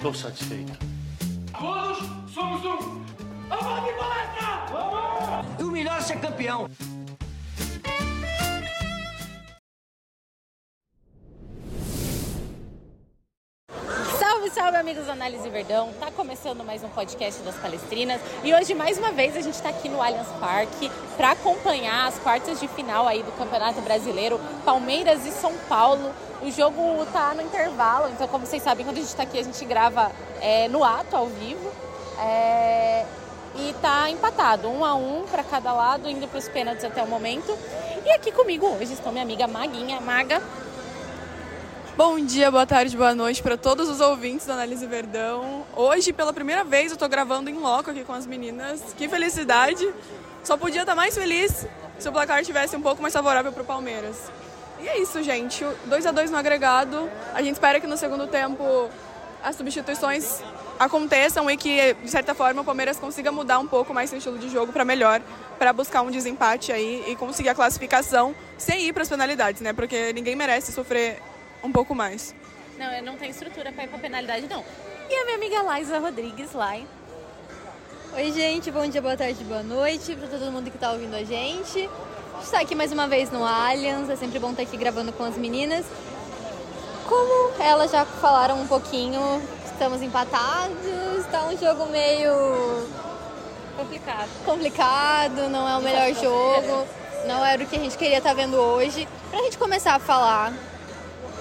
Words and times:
Tô 0.00 0.12
satisfeito. 0.12 0.72
Todos 1.58 1.98
somos 2.32 2.64
um. 2.64 3.04
Vamos 3.48 3.84
de 3.84 3.92
palestra! 3.98 4.66
Vamos! 4.70 5.60
E 5.60 5.62
o 5.62 5.70
melhor 5.70 5.98
é 5.98 6.00
ser 6.02 6.20
campeão. 6.20 6.68
Amigos 14.86 15.06
do 15.06 15.10
Análise 15.10 15.48
Verdão. 15.48 15.92
Tá 15.98 16.12
começando 16.12 16.62
mais 16.62 16.80
um 16.84 16.88
podcast 16.88 17.42
das 17.42 17.56
Palestrinas 17.56 18.20
e 18.44 18.54
hoje 18.54 18.72
mais 18.72 18.96
uma 18.96 19.10
vez 19.10 19.36
a 19.36 19.40
gente 19.40 19.54
está 19.54 19.70
aqui 19.70 19.88
no 19.88 20.00
Allianz 20.00 20.28
Parque 20.38 20.88
para 21.16 21.32
acompanhar 21.32 22.06
as 22.06 22.16
quartas 22.20 22.60
de 22.60 22.68
final 22.68 23.04
aí 23.08 23.20
do 23.20 23.32
Campeonato 23.32 23.80
Brasileiro, 23.80 24.38
Palmeiras 24.64 25.26
e 25.26 25.32
São 25.32 25.52
Paulo. 25.68 26.14
O 26.40 26.48
jogo 26.52 27.04
tá 27.12 27.34
no 27.34 27.42
intervalo, 27.42 28.08
então 28.10 28.28
como 28.28 28.46
vocês 28.46 28.62
sabem, 28.62 28.86
quando 28.86 28.98
a 28.98 29.00
gente 29.00 29.08
está 29.08 29.24
aqui 29.24 29.40
a 29.40 29.42
gente 29.42 29.64
grava 29.64 30.12
é, 30.40 30.68
no 30.68 30.84
ato 30.84 31.16
ao 31.16 31.26
vivo. 31.26 31.68
É, 32.20 33.04
e 33.56 33.74
tá 33.82 34.08
empatado, 34.08 34.68
um 34.68 34.84
a 34.84 34.94
um 34.94 35.24
para 35.24 35.42
cada 35.42 35.72
lado, 35.72 36.08
indo 36.08 36.28
para 36.28 36.38
os 36.38 36.48
pênaltis 36.48 36.84
até 36.84 37.02
o 37.02 37.08
momento. 37.08 37.58
E 38.04 38.10
aqui 38.12 38.30
comigo 38.30 38.64
hoje 38.68 38.92
estão 38.92 39.10
minha 39.10 39.24
amiga 39.24 39.48
Maguinha, 39.48 40.00
Maga. 40.00 40.40
Bom 41.96 42.20
dia, 42.20 42.50
boa 42.50 42.66
tarde, 42.66 42.94
boa 42.94 43.14
noite 43.14 43.42
para 43.42 43.56
todos 43.56 43.88
os 43.88 44.02
ouvintes 44.02 44.44
da 44.44 44.52
Análise 44.52 44.84
Verdão. 44.86 45.64
Hoje, 45.74 46.12
pela 46.12 46.30
primeira 46.30 46.62
vez, 46.62 46.92
eu 46.92 46.98
tô 46.98 47.08
gravando 47.08 47.48
em 47.48 47.54
loco 47.54 47.90
aqui 47.90 48.04
com 48.04 48.12
as 48.12 48.26
meninas. 48.26 48.82
Que 48.98 49.08
felicidade! 49.08 49.90
Só 50.44 50.58
podia 50.58 50.82
estar 50.82 50.94
mais 50.94 51.16
feliz 51.16 51.66
se 51.98 52.06
o 52.06 52.12
placar 52.12 52.44
tivesse 52.44 52.76
um 52.76 52.82
pouco 52.82 53.00
mais 53.00 53.14
favorável 53.14 53.50
para 53.50 53.62
o 53.62 53.64
Palmeiras. 53.64 54.30
E 54.78 54.86
é 54.86 55.00
isso, 55.00 55.22
gente. 55.22 55.64
2 55.86 56.04
a 56.04 56.12
2 56.12 56.30
no 56.30 56.36
agregado. 56.36 57.08
A 57.32 57.40
gente 57.40 57.54
espera 57.54 57.80
que 57.80 57.86
no 57.86 57.96
segundo 57.96 58.26
tempo 58.26 58.90
as 59.42 59.56
substituições 59.56 60.42
aconteçam 60.78 61.50
e 61.50 61.56
que, 61.56 61.94
de 61.94 62.10
certa 62.10 62.34
forma, 62.34 62.60
o 62.60 62.64
Palmeiras 62.64 62.98
consiga 62.98 63.32
mudar 63.32 63.58
um 63.58 63.66
pouco 63.66 63.94
mais 63.94 64.10
seu 64.10 64.18
estilo 64.18 64.36
de 64.38 64.50
jogo 64.50 64.70
para 64.70 64.84
melhor, 64.84 65.22
para 65.58 65.72
buscar 65.72 66.02
um 66.02 66.10
desempate 66.10 66.72
aí 66.72 67.04
e 67.08 67.16
conseguir 67.16 67.48
a 67.48 67.54
classificação 67.54 68.34
sem 68.58 68.82
ir 68.82 68.92
para 68.92 69.02
as 69.02 69.08
penalidades, 69.08 69.62
né? 69.62 69.72
Porque 69.72 70.12
ninguém 70.12 70.36
merece 70.36 70.72
sofrer 70.72 71.22
um 71.62 71.72
pouco 71.72 71.94
mais. 71.94 72.34
Não, 72.78 72.92
eu 72.92 73.02
não 73.02 73.16
tenho 73.16 73.30
estrutura 73.30 73.72
para 73.72 73.84
ir 73.84 73.88
para 73.88 73.98
penalidade, 73.98 74.46
não. 74.48 74.64
E 75.08 75.14
a 75.14 75.24
minha 75.24 75.36
amiga 75.36 75.62
Laisa 75.62 75.98
Rodrigues, 75.98 76.52
Lai. 76.52 76.86
Oi, 78.14 78.32
gente, 78.32 78.70
bom 78.70 78.86
dia, 78.86 79.02
boa 79.02 79.16
tarde, 79.16 79.44
boa 79.44 79.62
noite 79.62 80.14
para 80.14 80.26
todo 80.26 80.50
mundo 80.50 80.70
que 80.70 80.76
está 80.76 80.92
ouvindo 80.92 81.14
a 81.14 81.22
gente. 81.22 81.78
A 81.78 82.36
gente 82.36 82.44
está 82.44 82.60
aqui 82.60 82.74
mais 82.74 82.92
uma 82.92 83.06
vez 83.06 83.30
no 83.30 83.44
Allianz, 83.44 84.08
é 84.08 84.16
sempre 84.16 84.38
bom 84.38 84.50
estar 84.50 84.62
aqui 84.62 84.76
gravando 84.76 85.12
com 85.12 85.24
as 85.24 85.36
meninas. 85.36 85.84
Como 87.06 87.62
elas 87.62 87.90
já 87.90 88.04
falaram 88.04 88.60
um 88.60 88.66
pouquinho, 88.66 89.20
estamos 89.64 90.02
empatados, 90.02 90.76
está 91.18 91.44
um 91.44 91.56
jogo 91.56 91.86
meio 91.86 92.32
complicado. 93.76 94.28
Complicado, 94.44 95.48
não 95.48 95.68
é 95.68 95.76
o 95.76 95.82
melhor 95.82 96.12
jogo, 96.14 96.86
não 97.26 97.44
era 97.44 97.62
o 97.62 97.66
que 97.66 97.76
a 97.76 97.78
gente 97.78 97.96
queria 97.96 98.18
estar 98.18 98.34
vendo 98.34 98.56
hoje. 98.56 99.06
Para 99.30 99.40
a 99.40 99.42
gente 99.42 99.58
começar 99.58 99.94
a 99.94 99.98
falar 99.98 100.52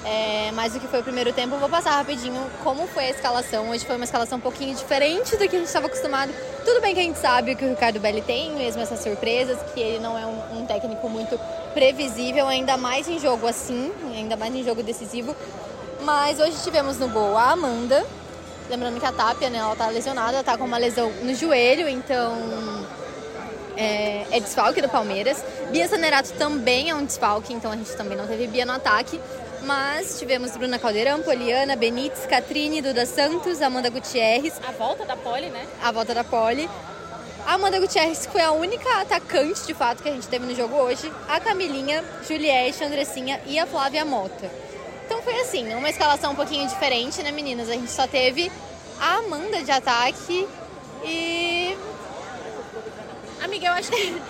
é, 0.05 0.51
mais 0.51 0.71
do 0.71 0.79
que 0.79 0.87
foi 0.87 0.99
o 0.99 1.03
primeiro 1.03 1.33
tempo, 1.33 1.57
vou 1.57 1.67
passar 1.67 1.91
rapidinho 1.91 2.39
como 2.63 2.85
foi 2.87 3.05
a 3.05 3.09
escalação. 3.09 3.69
Hoje 3.69 3.83
foi 3.83 3.95
uma 3.95 4.05
escalação 4.05 4.37
um 4.37 4.41
pouquinho 4.41 4.75
diferente 4.75 5.35
do 5.35 5.49
que 5.49 5.55
a 5.55 5.59
gente 5.59 5.65
estava 5.65 5.87
acostumado. 5.87 6.31
Tudo 6.63 6.79
bem 6.79 6.93
que 6.93 6.99
a 6.99 7.03
gente 7.03 7.17
sabe 7.17 7.55
que 7.55 7.65
o 7.65 7.69
Ricardo 7.69 7.99
Belli 7.99 8.21
tem 8.21 8.51
mesmo 8.51 8.81
essas 8.83 8.99
surpresas, 8.99 9.57
que 9.73 9.79
ele 9.79 9.99
não 9.99 10.17
é 10.17 10.25
um, 10.25 10.59
um 10.61 10.65
técnico 10.67 11.09
muito 11.09 11.39
previsível, 11.73 12.47
ainda 12.47 12.77
mais 12.77 13.07
em 13.07 13.19
jogo 13.19 13.47
assim, 13.47 13.91
ainda 14.15 14.35
mais 14.37 14.53
em 14.53 14.63
jogo 14.63 14.83
decisivo. 14.83 15.35
Mas 16.01 16.39
hoje 16.39 16.55
tivemos 16.63 16.99
no 16.99 17.09
gol 17.09 17.35
a 17.35 17.51
Amanda, 17.51 18.05
lembrando 18.69 18.99
que 18.99 19.05
a 19.07 19.11
Tapia, 19.11 19.49
né, 19.49 19.57
ela 19.57 19.75
tá 19.75 19.87
lesionada, 19.87 20.33
ela 20.33 20.43
tá 20.43 20.55
com 20.55 20.65
uma 20.65 20.77
lesão 20.77 21.11
no 21.23 21.33
joelho, 21.33 21.89
então 21.89 22.85
é, 23.75 24.25
é 24.31 24.39
desfalque 24.39 24.81
do 24.81 24.89
Palmeiras. 24.89 25.43
Bia 25.71 25.87
Sanerato 25.87 26.31
também 26.33 26.91
é 26.91 26.95
um 26.95 27.03
desfalque, 27.03 27.53
então 27.53 27.71
a 27.71 27.75
gente 27.75 27.91
também 27.95 28.15
não 28.15 28.27
teve 28.27 28.45
Bia 28.47 28.65
no 28.65 28.73
ataque. 28.73 29.19
Mas 29.65 30.19
tivemos 30.19 30.55
Bruna 30.55 30.77
Caldeirão, 30.77 31.23
Poliana, 31.23 31.75
Benítez, 31.75 32.27
Catrine, 32.27 32.83
Duda 32.83 33.03
Santos, 33.03 33.63
Amanda 33.63 33.89
Gutierrez. 33.89 34.53
A 34.67 34.71
volta 34.71 35.05
da 35.05 35.17
Poli, 35.17 35.47
né? 35.47 35.67
A 35.81 35.91
volta 35.91 36.13
da 36.13 36.23
Poli. 36.23 36.69
A 37.47 37.55
Amanda 37.55 37.79
Gutierrez 37.79 38.27
foi 38.27 38.41
a 38.41 38.51
única 38.51 39.01
atacante, 39.01 39.65
de 39.65 39.73
fato, 39.73 40.03
que 40.03 40.09
a 40.09 40.11
gente 40.11 40.27
teve 40.27 40.45
no 40.45 40.53
jogo 40.55 40.75
hoje. 40.75 41.11
A 41.27 41.39
Camilinha, 41.39 42.03
Juliette, 42.27 42.83
Andressinha 42.83 43.41
e 43.47 43.57
a 43.57 43.65
Flávia 43.65 44.05
Mota. 44.05 44.51
Então 45.03 45.21
foi 45.23 45.39
assim, 45.41 45.73
uma 45.73 45.89
escalação 45.89 46.33
um 46.33 46.35
pouquinho 46.35 46.67
diferente, 46.67 47.23
né, 47.23 47.31
meninas? 47.31 47.67
A 47.67 47.73
gente 47.73 47.91
só 47.91 48.05
teve 48.05 48.51
a 48.99 49.15
Amanda 49.15 49.63
de 49.63 49.71
ataque 49.71 50.47
e. 51.03 51.75
Amiga, 53.43 53.67
eu 53.67 53.73
acho 53.73 53.89
que. 53.89 54.21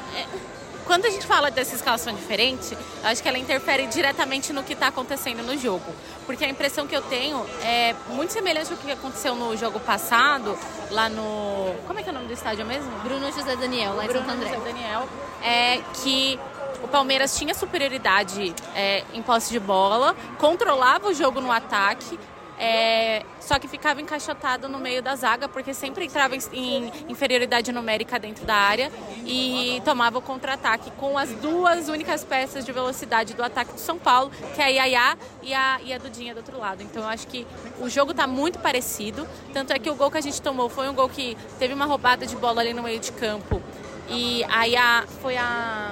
Quando 0.85 1.06
a 1.06 1.09
gente 1.09 1.25
fala 1.25 1.50
dessa 1.50 1.75
escalação 1.75 2.13
diferente, 2.13 2.78
eu 3.03 3.09
acho 3.09 3.22
que 3.22 3.28
ela 3.28 3.40
interfere 3.40 3.88
diretamente 3.88 4.53
no 4.53 4.63
que 4.63 4.73
está 4.73 4.88
acontecendo 4.88 5.41
no 5.41 5.57
jogo. 5.57 5.94
Porque 6.25 6.46
a 6.46 6.50
impressão 6.50 6.85
que 6.85 6.96
eu 6.96 7.01
tenho 7.01 7.44
é 7.63 7.96
muito 8.09 8.31
semelhante 8.31 8.72
ao 8.72 8.78
que 8.78 8.91
aconteceu 8.91 9.35
no 9.35 9.57
jogo 9.57 9.79
passado, 9.79 10.57
lá 10.91 11.09
no. 11.09 11.74
Como 11.88 12.00
é 12.00 12.03
que 12.03 12.09
é 12.09 12.12
o 12.12 12.16
nome 12.16 12.28
do 12.28 12.34
estádio 12.34 12.66
mesmo? 12.66 12.90
Bruno 13.00 13.31
José 13.31 13.56
Daniel, 13.56 13.95
lá 13.95 14.06
em 14.06 14.07
Bruno 14.07 14.25
Santo 14.25 14.38
André. 14.38 14.53
José 14.53 14.72
Daniel. 14.72 15.09
É 15.41 15.81
que 16.03 16.40
o 16.84 16.88
Palmeiras 16.88 17.35
tinha 17.35 17.53
superioridade 17.56 18.53
é, 18.75 19.03
em 19.12 19.22
posse 19.24 19.51
de 19.51 19.59
bola, 19.59 20.16
controlava 20.38 21.07
o 21.07 21.13
jogo 21.13 21.41
no 21.41 21.51
ataque, 21.51 22.19
é, 22.59 23.23
só 23.39 23.59
que 23.59 23.67
ficava 23.67 24.01
encaixotado 24.01 24.69
no 24.69 24.79
meio 24.79 25.01
da 25.01 25.16
zaga, 25.16 25.47
porque 25.47 25.73
sempre 25.73 26.05
entrava 26.05 26.35
em, 26.53 26.91
inferioridade 27.09 27.71
numérica 27.71 28.17
dentro 28.17 28.45
da 28.45 28.55
área 28.55 28.91
e 29.25 29.81
tomava 29.83 30.19
o 30.19 30.21
contra-ataque 30.21 30.91
com 30.91 31.17
as 31.17 31.29
duas 31.33 31.89
únicas 31.89 32.23
peças 32.23 32.65
de 32.65 32.71
velocidade 32.71 33.33
do 33.33 33.44
ataque 33.44 33.73
do 33.73 33.79
São 33.79 33.97
Paulo, 33.97 34.31
que 34.53 34.61
é 34.61 34.65
a 34.65 34.69
Yaya 34.69 35.17
e 35.44 35.53
a, 35.53 35.79
e 35.83 35.94
a 35.94 35.97
Dudinha 35.97 36.33
do 36.33 36.38
outro 36.38 36.57
lado. 36.57 36.81
Então 36.81 37.03
eu 37.03 37.09
acho 37.09 37.27
que 37.27 37.45
o 37.79 37.89
jogo 37.89 38.11
está 38.11 38.25
muito 38.25 38.59
parecido, 38.59 39.27
tanto 39.53 39.73
é 39.73 39.79
que 39.79 39.89
o 39.89 39.95
gol 39.95 40.09
que 40.09 40.17
a 40.17 40.21
gente 40.21 40.41
tomou 40.41 40.69
foi 40.69 40.88
um 40.88 40.94
gol 40.94 41.09
que 41.09 41.38
teve 41.59 41.73
uma 41.73 41.85
roubada 41.85 42.25
de 42.25 42.35
bola 42.35 42.61
ali 42.61 42.73
no 42.73 42.83
meio 42.83 42.99
de 42.99 43.11
campo 43.11 43.61
e 44.09 44.44
aí 44.45 44.75
a, 44.75 45.03
foi 45.21 45.35
a, 45.35 45.91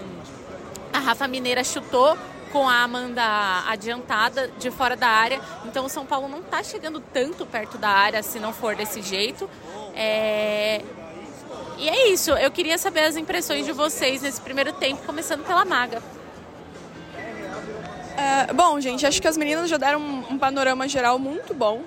a 0.93 0.99
Rafa 0.99 1.27
Mineira 1.27 1.63
chutou 1.63 2.17
com 2.53 2.69
a 2.69 2.83
Amanda 2.83 3.23
adiantada 3.67 4.47
de 4.59 4.69
fora 4.69 4.95
da 4.95 5.07
área. 5.07 5.41
Então 5.65 5.85
o 5.85 5.89
São 5.89 6.05
Paulo 6.05 6.27
não 6.27 6.39
está 6.39 6.61
chegando 6.61 7.01
tanto 7.01 7.47
perto 7.47 7.79
da 7.79 7.89
área 7.89 8.21
se 8.21 8.39
não 8.39 8.53
for 8.53 8.75
desse 8.75 9.01
jeito. 9.01 9.49
É... 9.95 10.81
E 11.79 11.89
é 11.89 12.09
isso. 12.09 12.29
Eu 12.31 12.51
queria 12.51 12.77
saber 12.77 13.05
as 13.05 13.17
impressões 13.17 13.65
de 13.65 13.71
vocês 13.71 14.21
nesse 14.21 14.39
primeiro 14.39 14.71
tempo, 14.71 15.01
começando 15.03 15.43
pela 15.43 15.65
Maga. 15.65 16.01
É, 18.15 18.53
bom, 18.53 18.79
gente, 18.79 19.03
acho 19.07 19.19
que 19.19 19.27
as 19.27 19.35
meninas 19.35 19.67
já 19.67 19.77
deram 19.77 19.99
um, 19.99 20.33
um 20.33 20.37
panorama 20.37 20.87
geral 20.87 21.17
muito 21.17 21.55
bom. 21.55 21.81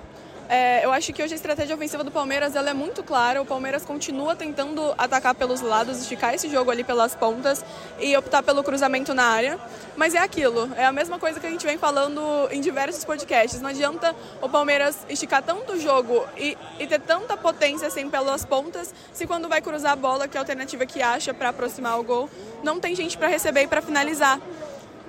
É, 0.49 0.85
eu 0.85 0.93
acho 0.93 1.11
que 1.11 1.21
hoje 1.21 1.33
a 1.33 1.35
estratégia 1.35 1.75
ofensiva 1.75 2.05
do 2.05 2.11
Palmeiras 2.11 2.55
ela 2.55 2.69
é 2.69 2.73
muito 2.73 3.03
clara. 3.03 3.41
O 3.41 3.45
Palmeiras 3.45 3.83
continua 3.83 4.35
tentando 4.35 4.93
atacar 4.97 5.35
pelos 5.35 5.59
lados, 5.59 5.99
esticar 5.99 6.33
esse 6.33 6.49
jogo 6.49 6.71
ali 6.71 6.83
pelas 6.83 7.13
pontas 7.15 7.63
e 7.99 8.15
optar 8.15 8.41
pelo 8.43 8.63
cruzamento 8.63 9.13
na 9.13 9.25
área. 9.25 9.59
Mas 9.97 10.15
é 10.15 10.19
aquilo, 10.19 10.71
é 10.75 10.85
a 10.85 10.91
mesma 10.91 11.19
coisa 11.19 11.39
que 11.39 11.47
a 11.47 11.49
gente 11.49 11.65
vem 11.65 11.77
falando 11.77 12.21
em 12.49 12.61
diversos 12.61 13.03
podcasts. 13.03 13.59
Não 13.59 13.69
adianta 13.69 14.15
o 14.41 14.47
Palmeiras 14.47 14.97
esticar 15.09 15.43
tanto 15.43 15.73
o 15.73 15.79
jogo 15.79 16.25
e, 16.37 16.57
e 16.79 16.87
ter 16.87 17.01
tanta 17.01 17.35
potência 17.35 17.87
assim 17.87 18.09
pelas 18.09 18.45
pontas, 18.45 18.93
se 19.11 19.27
quando 19.27 19.49
vai 19.49 19.61
cruzar 19.61 19.93
a 19.93 19.95
bola, 19.95 20.27
que 20.27 20.37
é 20.37 20.39
a 20.39 20.41
alternativa 20.43 20.85
que 20.85 21.01
acha 21.01 21.33
para 21.33 21.49
aproximar 21.49 21.99
o 21.99 22.03
gol, 22.03 22.29
não 22.63 22.79
tem 22.79 22.95
gente 22.95 23.17
para 23.17 23.27
receber 23.27 23.63
e 23.63 23.67
para 23.67 23.81
finalizar. 23.81 24.39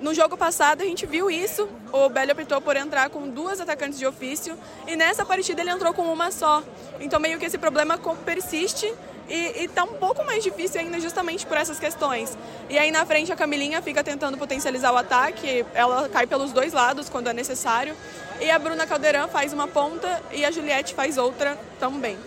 No 0.01 0.13
jogo 0.13 0.37
passado 0.37 0.81
a 0.81 0.85
gente 0.85 1.05
viu 1.05 1.29
isso, 1.29 1.67
o 1.91 2.07
Belli 2.07 2.31
optou 2.31 2.61
por 2.61 2.77
entrar 2.77 3.09
com 3.09 3.27
duas 3.27 3.59
atacantes 3.59 3.99
de 3.99 4.05
ofício 4.05 4.57
e 4.87 4.95
nessa 4.95 5.25
partida 5.25 5.61
ele 5.61 5.69
entrou 5.69 5.93
com 5.93 6.03
uma 6.03 6.31
só. 6.31 6.63
Então 7.01 7.19
meio 7.19 7.37
que 7.37 7.45
esse 7.45 7.57
problema 7.57 7.99
persiste 8.25 8.91
e 9.27 9.65
está 9.65 9.83
um 9.83 9.95
pouco 9.95 10.23
mais 10.23 10.41
difícil 10.41 10.79
ainda 10.79 11.01
justamente 11.01 11.45
por 11.45 11.57
essas 11.57 11.77
questões. 11.77 12.37
E 12.69 12.79
aí 12.79 12.91
na 12.91 13.05
frente 13.05 13.31
a 13.33 13.35
Camilinha 13.35 13.81
fica 13.81 14.01
tentando 14.01 14.37
potencializar 14.37 14.93
o 14.93 14.97
ataque, 14.97 15.65
ela 15.73 16.07
cai 16.07 16.25
pelos 16.25 16.53
dois 16.53 16.71
lados 16.71 17.09
quando 17.09 17.27
é 17.27 17.33
necessário. 17.33 17.93
E 18.39 18.49
a 18.49 18.57
Bruna 18.57 18.87
Caldeirão 18.87 19.27
faz 19.27 19.51
uma 19.51 19.67
ponta 19.67 20.23
e 20.31 20.45
a 20.45 20.51
Juliette 20.51 20.93
faz 20.93 21.17
outra 21.17 21.57
também. 21.77 22.17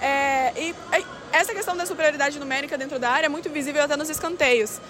É, 0.00 0.52
e 0.56 0.74
essa 1.32 1.52
questão 1.52 1.76
da 1.76 1.84
superioridade 1.84 2.38
numérica 2.38 2.78
dentro 2.78 3.00
da 3.00 3.10
área 3.10 3.26
é 3.26 3.28
muito 3.28 3.50
visível 3.50 3.82
até 3.82 3.96
nos 3.96 4.08
escanteios. 4.08 4.80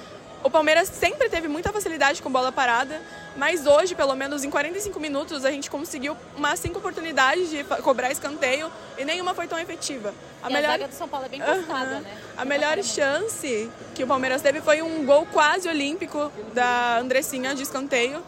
O 0.42 0.48
Palmeiras 0.48 0.88
sempre 0.88 1.28
teve 1.28 1.48
muita 1.48 1.70
facilidade 1.70 2.22
com 2.22 2.30
bola 2.30 2.50
parada, 2.50 3.00
mas 3.36 3.66
hoje, 3.66 3.94
pelo 3.94 4.14
menos 4.14 4.42
em 4.42 4.50
45 4.50 4.98
minutos, 4.98 5.44
a 5.44 5.50
gente 5.50 5.70
conseguiu 5.70 6.16
umas 6.34 6.58
cinco 6.58 6.78
oportunidades 6.78 7.50
de 7.50 7.62
cobrar 7.82 8.10
escanteio 8.10 8.72
e 8.96 9.04
nenhuma 9.04 9.34
foi 9.34 9.46
tão 9.46 9.58
efetiva. 9.58 10.14
A, 10.42 10.48
e 10.48 10.52
melhor... 10.54 10.68
a 10.68 10.72
zaga 10.72 10.88
do 10.88 10.94
São 10.94 11.08
Paulo 11.08 11.26
é 11.26 11.28
bem 11.28 11.40
postada, 11.40 11.96
uhum. 11.96 12.00
né? 12.00 12.18
A 12.38 12.44
melhor 12.46 12.82
chance 12.82 13.70
que 13.94 14.02
o 14.02 14.06
Palmeiras 14.06 14.40
teve 14.40 14.62
foi 14.62 14.80
um 14.80 15.04
gol 15.04 15.26
quase 15.26 15.68
olímpico 15.68 16.32
da 16.54 16.98
Andressinha 16.98 17.54
de 17.54 17.62
escanteio, 17.62 18.22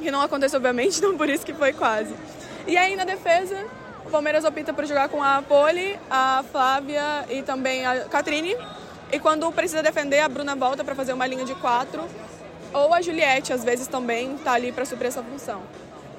que 0.00 0.10
não 0.10 0.20
aconteceu, 0.20 0.56
obviamente, 0.56 1.00
não 1.02 1.16
por 1.16 1.28
isso 1.28 1.46
que 1.46 1.54
foi 1.54 1.72
quase. 1.72 2.12
E 2.66 2.76
aí 2.76 2.96
na 2.96 3.04
defesa, 3.04 3.64
o 4.04 4.10
Palmeiras 4.10 4.44
opta 4.44 4.74
por 4.74 4.84
jogar 4.84 5.08
com 5.08 5.22
a 5.22 5.40
Poli, 5.42 5.96
a 6.10 6.44
Flávia 6.50 7.24
e 7.30 7.42
também 7.42 7.86
a 7.86 8.04
Catrine. 8.06 8.56
E 9.12 9.18
quando 9.18 9.50
precisa 9.52 9.82
defender, 9.82 10.20
a 10.20 10.28
Bruna 10.28 10.54
volta 10.54 10.84
para 10.84 10.94
fazer 10.94 11.12
uma 11.12 11.26
linha 11.26 11.44
de 11.44 11.54
quatro. 11.56 12.04
Ou 12.72 12.94
a 12.94 13.02
Juliette, 13.02 13.52
às 13.52 13.64
vezes 13.64 13.88
também, 13.88 14.34
está 14.34 14.52
ali 14.52 14.70
para 14.70 14.84
suprir 14.84 15.08
essa 15.08 15.22
função. 15.22 15.62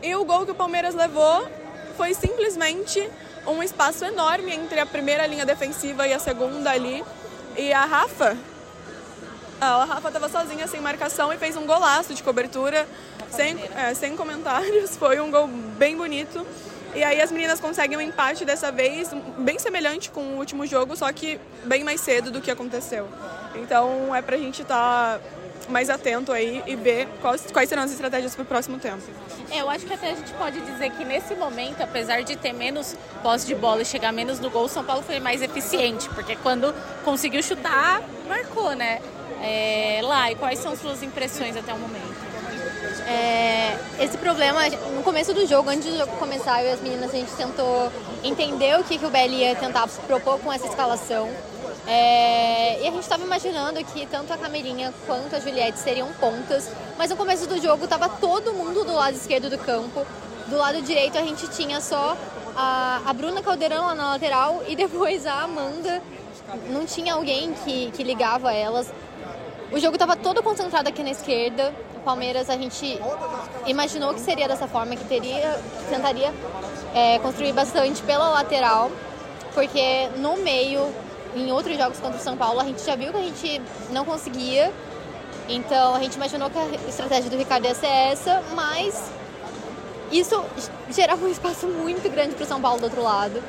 E 0.04 0.14
o 0.16 0.26
gol 0.26 0.46
que 0.46 0.52
o 0.52 0.56
Palmeiras 0.56 0.94
levou 0.94 1.48
foi 1.96 2.14
simplesmente 2.14 3.10
um 3.48 3.64
espaço 3.64 4.04
enorme 4.04 4.54
entre 4.54 4.80
a 4.80 4.86
primeira 4.86 5.26
linha 5.26 5.46
defensiva 5.46 6.08
e 6.08 6.14
a 6.14 6.20
segunda 6.20 6.72
ali. 6.72 7.04
E 7.56 7.72
a 7.72 7.86
Rafa, 7.86 8.38
a 9.62 9.86
Rafa 9.86 10.08
estava 10.08 10.28
sozinha, 10.28 10.68
sem 10.68 10.82
marcação, 10.82 11.32
e 11.32 11.38
fez 11.38 11.56
um 11.56 11.66
golaço 11.66 12.14
de 12.14 12.24
cobertura, 12.24 12.88
sem, 13.30 13.56
é, 13.76 13.94
sem 13.94 14.18
comentários. 14.18 14.96
Foi 14.98 15.20
um 15.20 15.32
gol 15.32 15.48
bem 15.48 15.96
bonito. 15.96 16.46
E 16.94 17.04
aí 17.04 17.22
as 17.22 17.32
meninas 17.32 17.60
conseguem 17.60 17.98
um 17.98 18.02
empate 18.02 18.44
dessa 18.44 18.72
vez, 18.72 19.12
bem 19.38 19.58
semelhante 19.58 20.12
com 20.12 20.22
o 20.22 20.38
último 20.38 20.66
jogo, 20.68 20.96
só 20.96 21.12
que 21.14 21.40
bem 21.64 21.84
mais 21.84 22.02
cedo 22.02 22.32
do 22.32 22.42
que 22.42 22.52
aconteceu. 22.52 23.08
Então 23.56 24.14
é 24.14 24.22
pra 24.22 24.38
gente 24.38 24.62
estar 24.62 25.20
tá 25.20 25.22
mais 25.70 25.90
atento 25.90 26.32
aí 26.32 26.62
e 26.68 26.76
ver 26.76 27.08
quais, 27.22 27.48
quais 27.52 27.70
serão 27.70 27.84
as 27.84 27.92
estratégias 27.92 28.36
para 28.36 28.44
o 28.44 28.46
próximo 28.46 28.78
tempo. 28.78 29.02
É, 29.50 29.62
eu 29.62 29.70
acho 29.70 29.86
que 29.86 29.94
até 29.94 30.12
a 30.12 30.16
gente 30.16 30.34
pode 30.34 30.60
dizer 30.62 30.92
que 30.92 31.06
nesse 31.06 31.34
momento, 31.36 31.82
apesar 31.82 32.22
de 32.24 32.36
ter 32.36 32.54
menos 32.54 32.96
posse 33.24 33.48
de 33.48 33.56
bola 33.56 33.82
e 33.82 33.86
chegar 33.86 34.12
menos 34.12 34.40
no 34.40 34.50
gol, 34.50 34.66
o 34.66 34.70
São 34.70 34.84
Paulo 34.84 35.02
foi 35.02 35.20
mais 35.20 35.42
eficiente, 35.42 36.10
porque 36.10 36.36
quando 36.38 36.74
conseguiu 37.04 37.42
chutar, 37.42 38.02
marcou, 38.28 38.74
né? 38.76 39.02
É, 39.42 40.02
lá, 40.04 40.32
e 40.32 40.36
quais 40.36 40.60
são 40.60 40.76
suas 40.76 41.02
impressões 41.02 41.56
até 41.58 41.74
o 41.74 41.80
momento? 41.80 42.11
É, 43.08 43.78
esse 44.00 44.18
problema, 44.18 44.62
no 44.96 45.04
começo 45.04 45.34
do 45.34 45.46
jogo, 45.46 45.70
antes 45.70 45.92
do 45.92 45.98
jogo 45.98 46.16
começar, 46.18 46.64
eu 46.64 46.70
e 46.70 46.74
as 46.74 46.82
meninas, 46.82 47.12
a 47.14 47.18
gente 47.18 47.32
tentou 47.34 47.92
entender 48.24 48.80
o 48.80 48.84
que, 48.84 48.98
que 48.98 49.06
o 49.06 49.10
BL 49.10 49.34
ia 49.34 49.56
tentar 49.56 49.88
propor 50.08 50.40
com 50.40 50.52
essa 50.52 50.68
escalação. 50.68 51.30
É, 51.88 52.82
e 52.82 52.88
a 52.88 52.92
gente 52.92 53.02
estava 53.02 53.24
imaginando 53.24 53.84
que 53.84 54.06
tanto 54.06 54.32
a 54.32 54.38
Camelinha 54.38 54.94
quanto 55.08 55.36
a 55.36 55.40
Juliette 55.40 55.80
seriam 55.80 56.08
pontas, 56.14 56.70
mas 56.98 57.10
no 57.10 57.18
começo 57.18 57.48
do 57.48 57.60
jogo 57.62 57.86
estava 57.86 58.08
todo 58.08 58.54
mundo 58.54 58.84
do 58.84 58.94
lado 58.94 59.16
esquerdo 59.16 59.50
do 59.50 59.58
campo. 59.58 60.06
Do 60.48 60.58
lado 60.58 60.82
direito 60.82 61.18
a 61.18 61.22
gente 61.22 61.48
tinha 61.50 61.82
só 61.82 62.16
a, 62.56 63.02
a 63.06 63.14
Bruna 63.14 63.42
Caldeirão 63.42 63.86
lá 63.86 63.96
na 63.96 64.10
lateral 64.12 64.64
e 64.68 64.76
depois 64.78 65.26
a 65.26 65.42
Amanda. 65.42 66.02
Não 66.70 66.86
tinha 66.86 67.14
alguém 67.14 67.54
que, 67.54 67.92
que 67.92 68.04
ligava 68.04 68.54
elas. 68.54 68.92
O 69.72 69.80
jogo 69.80 69.96
estava 69.96 70.18
todo 70.18 70.44
concentrado 70.44 70.90
aqui 70.90 71.02
na 71.02 71.12
esquerda. 71.12 71.74
Palmeiras 72.02 72.50
a 72.50 72.58
gente 72.58 73.00
imaginou 73.66 74.14
que 74.14 74.20
seria 74.20 74.48
dessa 74.48 74.68
forma, 74.68 74.96
que 74.96 75.06
teria, 75.06 75.60
que 75.80 75.90
tentaria 75.90 76.34
é, 76.94 77.20
construir 77.20 77.54
bastante 77.54 78.02
pela 78.04 78.30
lateral, 78.30 78.92
porque 79.54 80.10
no 80.18 80.38
meio 80.38 80.94
em 81.36 81.52
outros 81.52 81.78
jogos 81.78 82.00
contra 82.00 82.20
o 82.20 82.22
São 82.22 82.36
Paulo, 82.36 82.60
a 82.60 82.66
gente 82.66 82.84
já 82.84 82.96
viu 82.96 83.12
que 83.12 83.18
a 83.18 83.22
gente 83.22 83.62
não 83.90 84.04
conseguia. 84.04 84.72
Então 85.48 85.96
a 85.96 86.00
gente 86.00 86.16
imaginou 86.16 86.50
que 86.50 86.58
a 86.58 86.90
estratégia 86.90 87.30
do 87.30 87.38
Ricardo 87.38 87.66
ia 87.66 87.76
ser 87.76 87.88
essa, 87.88 88.42
mas 88.54 89.12
isso 90.12 90.44
gerava 90.90 91.26
um 91.26 91.30
espaço 91.30 91.68
muito 91.68 92.10
grande 92.12 92.36
para 92.36 92.44
o 92.44 92.48
São 92.48 92.62
Paulo 92.62 92.80
do 92.80 92.84
outro 92.86 93.02
lado. 93.02 93.42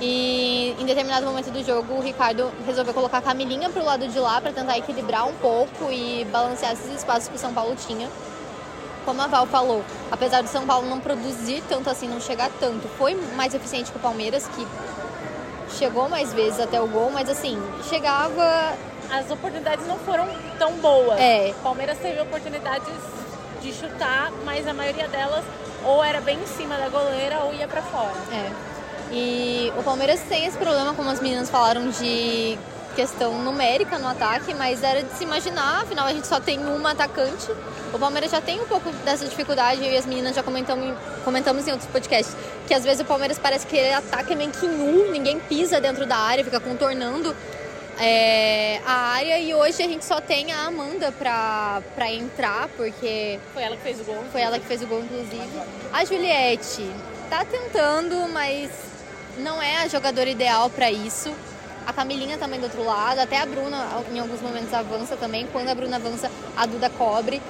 E 0.00 0.74
em 0.78 0.84
determinado 0.84 1.26
momento 1.26 1.50
do 1.50 1.62
jogo, 1.64 1.94
o 1.94 2.00
Ricardo 2.00 2.50
resolveu 2.66 2.92
colocar 2.92 3.18
a 3.18 3.22
Camilinha 3.22 3.70
para 3.70 3.82
o 3.82 3.84
lado 3.84 4.08
de 4.08 4.18
lá 4.18 4.40
para 4.40 4.52
tentar 4.52 4.76
equilibrar 4.78 5.26
um 5.28 5.34
pouco 5.34 5.90
e 5.90 6.24
balancear 6.32 6.72
esses 6.72 6.96
espaços 6.96 7.28
que 7.28 7.36
o 7.36 7.38
São 7.38 7.52
Paulo 7.52 7.76
tinha. 7.76 8.08
Como 9.04 9.20
a 9.20 9.26
Val 9.26 9.46
falou, 9.46 9.84
apesar 10.10 10.42
do 10.42 10.48
São 10.48 10.64
Paulo 10.64 10.88
não 10.88 11.00
produzir 11.00 11.62
tanto 11.68 11.90
assim, 11.90 12.08
não 12.08 12.20
chegar 12.20 12.50
tanto, 12.60 12.88
foi 12.96 13.14
mais 13.34 13.52
eficiente 13.52 13.90
que 13.90 13.96
o 13.96 14.00
Palmeiras, 14.00 14.46
que 14.48 14.66
chegou 15.76 16.08
mais 16.08 16.32
vezes 16.32 16.60
até 16.60 16.80
o 16.80 16.86
gol, 16.86 17.10
mas 17.10 17.28
assim, 17.28 17.60
chegava. 17.88 18.74
As 19.10 19.30
oportunidades 19.30 19.86
não 19.86 19.98
foram 19.98 20.26
tão 20.58 20.72
boas. 20.74 21.20
É. 21.20 21.52
O 21.58 21.62
Palmeiras 21.62 21.98
teve 21.98 22.20
oportunidades 22.20 22.94
de 23.60 23.72
chutar, 23.72 24.32
mas 24.44 24.66
a 24.66 24.72
maioria 24.72 25.06
delas 25.08 25.44
ou 25.84 26.02
era 26.02 26.20
bem 26.20 26.38
em 26.38 26.46
cima 26.46 26.76
da 26.76 26.88
goleira 26.88 27.40
ou 27.40 27.52
ia 27.52 27.68
para 27.68 27.82
fora. 27.82 28.14
É. 28.32 28.71
E 29.12 29.70
o 29.78 29.82
Palmeiras 29.82 30.20
tem 30.28 30.46
esse 30.46 30.56
problema, 30.56 30.94
como 30.94 31.10
as 31.10 31.20
meninas 31.20 31.50
falaram, 31.50 31.90
de 31.90 32.58
questão 32.96 33.42
numérica 33.42 33.98
no 33.98 34.06
ataque, 34.08 34.54
mas 34.54 34.82
era 34.82 35.02
de 35.02 35.12
se 35.12 35.24
imaginar, 35.24 35.82
afinal 35.82 36.06
a 36.06 36.12
gente 36.12 36.26
só 36.26 36.40
tem 36.40 36.58
uma 36.58 36.92
atacante. 36.92 37.50
O 37.92 37.98
Palmeiras 37.98 38.30
já 38.30 38.40
tem 38.40 38.60
um 38.60 38.66
pouco 38.66 38.90
dessa 39.04 39.26
dificuldade, 39.26 39.84
eu 39.84 39.92
e 39.92 39.96
as 39.96 40.06
meninas 40.06 40.34
já 40.34 40.42
comentamos, 40.42 40.96
comentamos 41.24 41.68
em 41.68 41.72
outros 41.72 41.90
podcasts, 41.90 42.34
que 42.66 42.74
às 42.74 42.84
vezes 42.84 43.00
o 43.00 43.04
Palmeiras 43.04 43.38
parece 43.38 43.66
que 43.66 43.76
ele 43.76 43.92
ataca 43.92 44.34
meio 44.34 44.50
que 44.50 44.66
nu, 44.66 45.10
ninguém 45.10 45.38
pisa 45.40 45.80
dentro 45.80 46.06
da 46.06 46.16
área, 46.16 46.44
fica 46.44 46.60
contornando 46.60 47.34
é, 47.98 48.80
a 48.86 48.92
área 48.92 49.38
e 49.38 49.54
hoje 49.54 49.82
a 49.82 49.86
gente 49.86 50.04
só 50.04 50.20
tem 50.20 50.50
a 50.52 50.66
Amanda 50.66 51.12
pra, 51.12 51.82
pra 51.94 52.10
entrar, 52.10 52.68
porque. 52.76 53.38
Foi 53.52 53.62
ela 53.62 53.76
que 53.76 53.82
fez 53.82 54.00
o 54.00 54.04
gol. 54.04 54.24
Foi 54.32 54.40
ela 54.40 54.58
que 54.58 54.66
fez 54.66 54.82
o 54.82 54.86
gol, 54.86 55.00
inclusive. 55.00 55.48
A 55.92 56.04
Juliette 56.04 56.90
tá 57.28 57.44
tentando, 57.44 58.28
mas 58.32 58.70
não 59.38 59.62
é 59.62 59.82
a 59.82 59.88
jogadora 59.88 60.28
ideal 60.28 60.68
para 60.70 60.90
isso. 60.90 61.32
A 61.86 61.92
Camilinha 61.92 62.38
também 62.38 62.60
do 62.60 62.64
outro 62.64 62.84
lado, 62.84 63.18
até 63.18 63.40
a 63.40 63.46
Bruna 63.46 63.88
em 64.12 64.20
alguns 64.20 64.40
momentos 64.40 64.72
avança 64.72 65.16
também. 65.16 65.48
Quando 65.52 65.68
a 65.68 65.74
Bruna 65.74 65.96
avança, 65.96 66.30
a 66.56 66.66
Duda 66.66 66.88
cobre. 66.90 67.42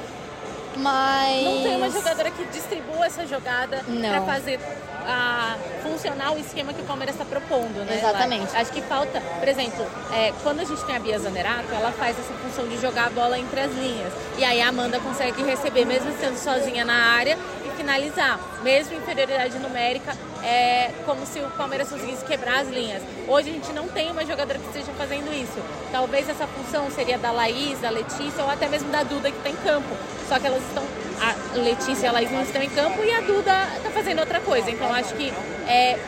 Mas. 0.76 1.44
Não 1.44 1.62
tem 1.62 1.76
uma 1.76 1.90
jogadora 1.90 2.30
que 2.30 2.44
distribua 2.46 3.06
essa 3.06 3.26
jogada 3.26 3.84
para 3.84 4.22
fazer 4.22 4.58
a 5.06 5.56
funcionar 5.82 6.32
o 6.32 6.38
esquema 6.38 6.72
que 6.72 6.80
o 6.80 6.84
Palmeiras 6.84 7.14
está 7.14 7.24
propondo, 7.24 7.84
né? 7.84 7.98
Exatamente. 7.98 8.52
Lá. 8.52 8.60
Acho 8.60 8.72
que 8.72 8.80
falta, 8.82 9.20
por 9.20 9.48
exemplo, 9.48 9.84
é, 10.12 10.32
quando 10.42 10.60
a 10.60 10.64
gente 10.64 10.82
tem 10.84 10.96
a 10.96 11.00
Bia 11.00 11.18
Zanerato, 11.18 11.72
ela 11.72 11.92
faz 11.92 12.16
essa 12.18 12.32
função 12.34 12.68
de 12.68 12.80
jogar 12.80 13.06
a 13.06 13.10
bola 13.10 13.38
entre 13.38 13.60
as 13.60 13.72
linhas. 13.72 14.12
E 14.38 14.44
aí 14.44 14.62
a 14.62 14.68
Amanda 14.68 14.98
consegue 15.00 15.42
receber, 15.42 15.84
mesmo 15.84 16.12
sendo 16.18 16.36
sozinha 16.38 16.84
na 16.84 16.94
área, 16.94 17.36
finalizar. 17.72 18.38
Mesmo 18.62 18.96
inferioridade 18.96 19.58
numérica, 19.58 20.16
é 20.42 20.90
como 21.04 21.26
se 21.26 21.40
o 21.40 21.50
Palmeiras 21.50 21.88
conseguisse 21.88 22.24
quebrar 22.24 22.60
as 22.60 22.68
linhas. 22.68 23.02
Hoje 23.26 23.50
a 23.50 23.52
gente 23.52 23.72
não 23.72 23.88
tem 23.88 24.10
uma 24.10 24.24
jogadora 24.24 24.58
que 24.58 24.66
esteja 24.66 24.92
fazendo 24.92 25.32
isso. 25.32 25.58
Talvez 25.90 26.28
essa 26.28 26.46
função 26.46 26.90
seria 26.90 27.18
da 27.18 27.30
Laís, 27.30 27.80
da 27.80 27.90
Letícia 27.90 28.42
ou 28.42 28.50
até 28.50 28.68
mesmo 28.68 28.90
da 28.90 29.02
Duda 29.02 29.30
que 29.30 29.36
está 29.36 29.50
em 29.50 29.56
campo. 29.56 29.88
Só 30.28 30.38
que 30.38 30.46
elas 30.46 30.62
estão. 30.62 30.84
A 31.20 31.56
Letícia 31.56 32.06
e 32.06 32.08
a 32.08 32.12
Laís 32.12 32.32
não 32.32 32.42
estão 32.42 32.60
em 32.60 32.70
campo 32.70 33.04
e 33.04 33.12
a 33.12 33.20
Duda 33.20 33.52
está 33.76 33.90
fazendo 33.90 34.18
outra 34.18 34.40
coisa. 34.40 34.70
Então 34.70 34.92
acho 34.92 35.14
que 35.14 35.32
é, 35.68 35.98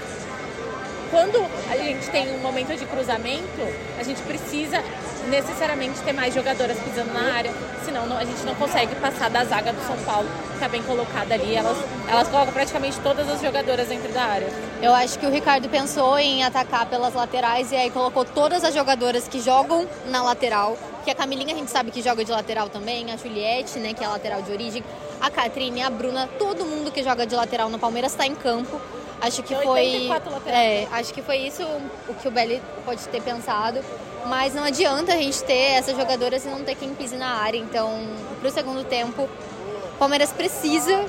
quando 1.11 1.45
a 1.71 1.77
gente 1.77 2.09
tem 2.11 2.35
um 2.35 2.39
momento 2.39 2.77
de 2.77 2.85
cruzamento, 2.87 3.61
a 3.99 4.03
gente 4.03 4.21
precisa 4.23 4.83
necessariamente 5.29 6.01
ter 6.01 6.13
mais 6.13 6.35
jogadoras 6.35 6.79
pisando 6.79 7.13
na 7.13 7.35
área, 7.35 7.53
senão 7.85 8.07
não, 8.07 8.17
a 8.17 8.25
gente 8.25 8.43
não 8.45 8.55
consegue 8.55 8.95
passar 8.97 9.31
da 9.31 9.45
zaga 9.45 9.73
do 9.73 9.81
São 9.87 9.97
Paulo, 10.05 10.29
que 10.49 10.55
está 10.55 10.69
bem 10.69 10.83
colocada 10.83 11.35
ali. 11.35 11.55
Elas, 11.55 11.77
elas 12.09 12.29
colocam 12.29 12.53
praticamente 12.53 12.99
todas 13.01 13.29
as 13.29 13.41
jogadoras 13.41 13.89
dentro 13.89 14.13
da 14.13 14.23
área. 14.23 14.49
Eu 14.83 14.95
acho 14.95 15.19
que 15.19 15.27
o 15.27 15.31
Ricardo 15.31 15.69
pensou 15.69 16.19
em 16.19 16.45
atacar 16.45 16.87
pelas 16.87 17.15
laterais 17.15 17.73
e 17.73 17.77
aí 17.77 17.91
colocou 17.91 18.25
todas 18.25 18.65
as 18.65 18.75
jogadoras 18.75 19.27
que 19.29 19.41
jogam 19.41 19.87
na 20.09 20.23
lateral, 20.23 20.77
que 21.05 21.11
a 21.11 21.15
Camilinha 21.15 21.55
a 21.55 21.59
gente 21.59 21.71
sabe 21.71 21.91
que 21.91 22.03
joga 22.03 22.25
de 22.25 22.31
lateral 22.31 22.69
também, 22.69 23.11
a 23.13 23.17
Juliette, 23.17 23.79
né, 23.79 23.95
que 23.95 24.05
é 24.05 24.09
lateral 24.09 24.43
de 24.43 24.53
origem, 24.53 24.85
a 25.21 25.31
Catrine, 25.31 25.83
a 25.83 25.91
Bruna, 25.91 26.29
todo 26.39 26.65
mundo 26.65 26.91
que 26.91 27.03
joga 27.03 27.27
de 27.27 27.35
lateral 27.35 27.71
no 27.71 27.79
Palmeiras 27.79 28.13
está 28.13 28.27
em 28.27 28.35
campo. 28.35 28.81
Acho 29.25 29.43
que 29.43 29.55
foi. 29.55 30.11
É, 30.47 30.87
acho 30.93 31.15
que 31.15 31.23
foi 31.23 31.39
isso 31.39 31.63
o 32.09 32.15
que 32.15 32.29
o 32.29 32.31
Belly 32.31 32.61
pode 32.85 33.09
ter 33.09 33.23
pensado. 33.23 33.81
Mas 34.27 34.55
não 34.55 34.65
adianta 34.65 35.15
a 35.15 35.17
gente 35.17 35.43
ter 35.45 35.73
essas 35.79 35.97
jogadoras 35.97 36.45
e 36.45 36.49
não 36.49 36.63
ter 36.63 36.75
quem 36.75 36.95
pise 36.95 37.17
na 37.17 37.29
área. 37.29 37.59
Então, 37.59 38.07
para 38.41 38.49
o 38.49 38.53
segundo 38.53 38.85
tempo, 38.85 39.23
o 39.23 39.99
Palmeiras 39.99 40.31
precisa 40.31 41.07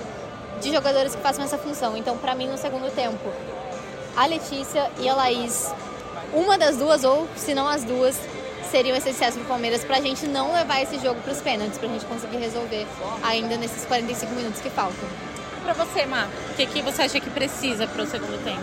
de 0.62 0.72
jogadores 0.72 1.14
que 1.14 1.22
façam 1.22 1.44
essa 1.44 1.58
função. 1.58 1.98
Então, 1.98 2.18
para 2.18 2.36
mim, 2.36 2.48
no 2.48 2.58
segundo 2.58 2.90
tempo, 2.94 3.32
a 4.16 4.26
Letícia 4.26 4.90
e 5.00 5.10
a 5.10 5.16
Laís, 5.16 5.74
uma 6.34 6.58
das 6.58 6.78
duas, 6.78 7.04
ou 7.04 7.28
se 7.36 7.54
não 7.54 7.68
as 7.68 7.84
duas, 7.84 8.18
seriam 8.72 8.96
essenciais 8.96 9.36
para 9.36 9.44
o 9.44 9.48
Palmeiras 9.48 9.84
para 9.84 9.98
a 9.98 10.02
gente 10.02 10.26
não 10.26 10.54
levar 10.54 10.82
esse 10.82 11.00
jogo 11.00 11.20
para 11.22 11.32
os 11.32 11.42
pênaltis, 11.42 11.78
para 11.78 11.90
a 11.90 11.92
gente 11.92 12.06
conseguir 12.06 12.38
resolver 12.38 12.88
ainda 13.24 13.58
nesses 13.58 13.86
45 13.86 14.34
minutos 14.34 14.62
que 14.62 14.70
faltam. 14.70 15.08
Para 15.66 15.74
você, 15.74 16.06
Má, 16.06 16.28
o 16.52 16.54
que, 16.54 16.68
que 16.68 16.82
você 16.84 17.02
acha 17.02 17.20
que 17.20 17.28
precisa 17.32 17.88
para 17.88 18.04
o 18.04 18.06
segundo 18.06 18.38
tempo? 18.44 18.62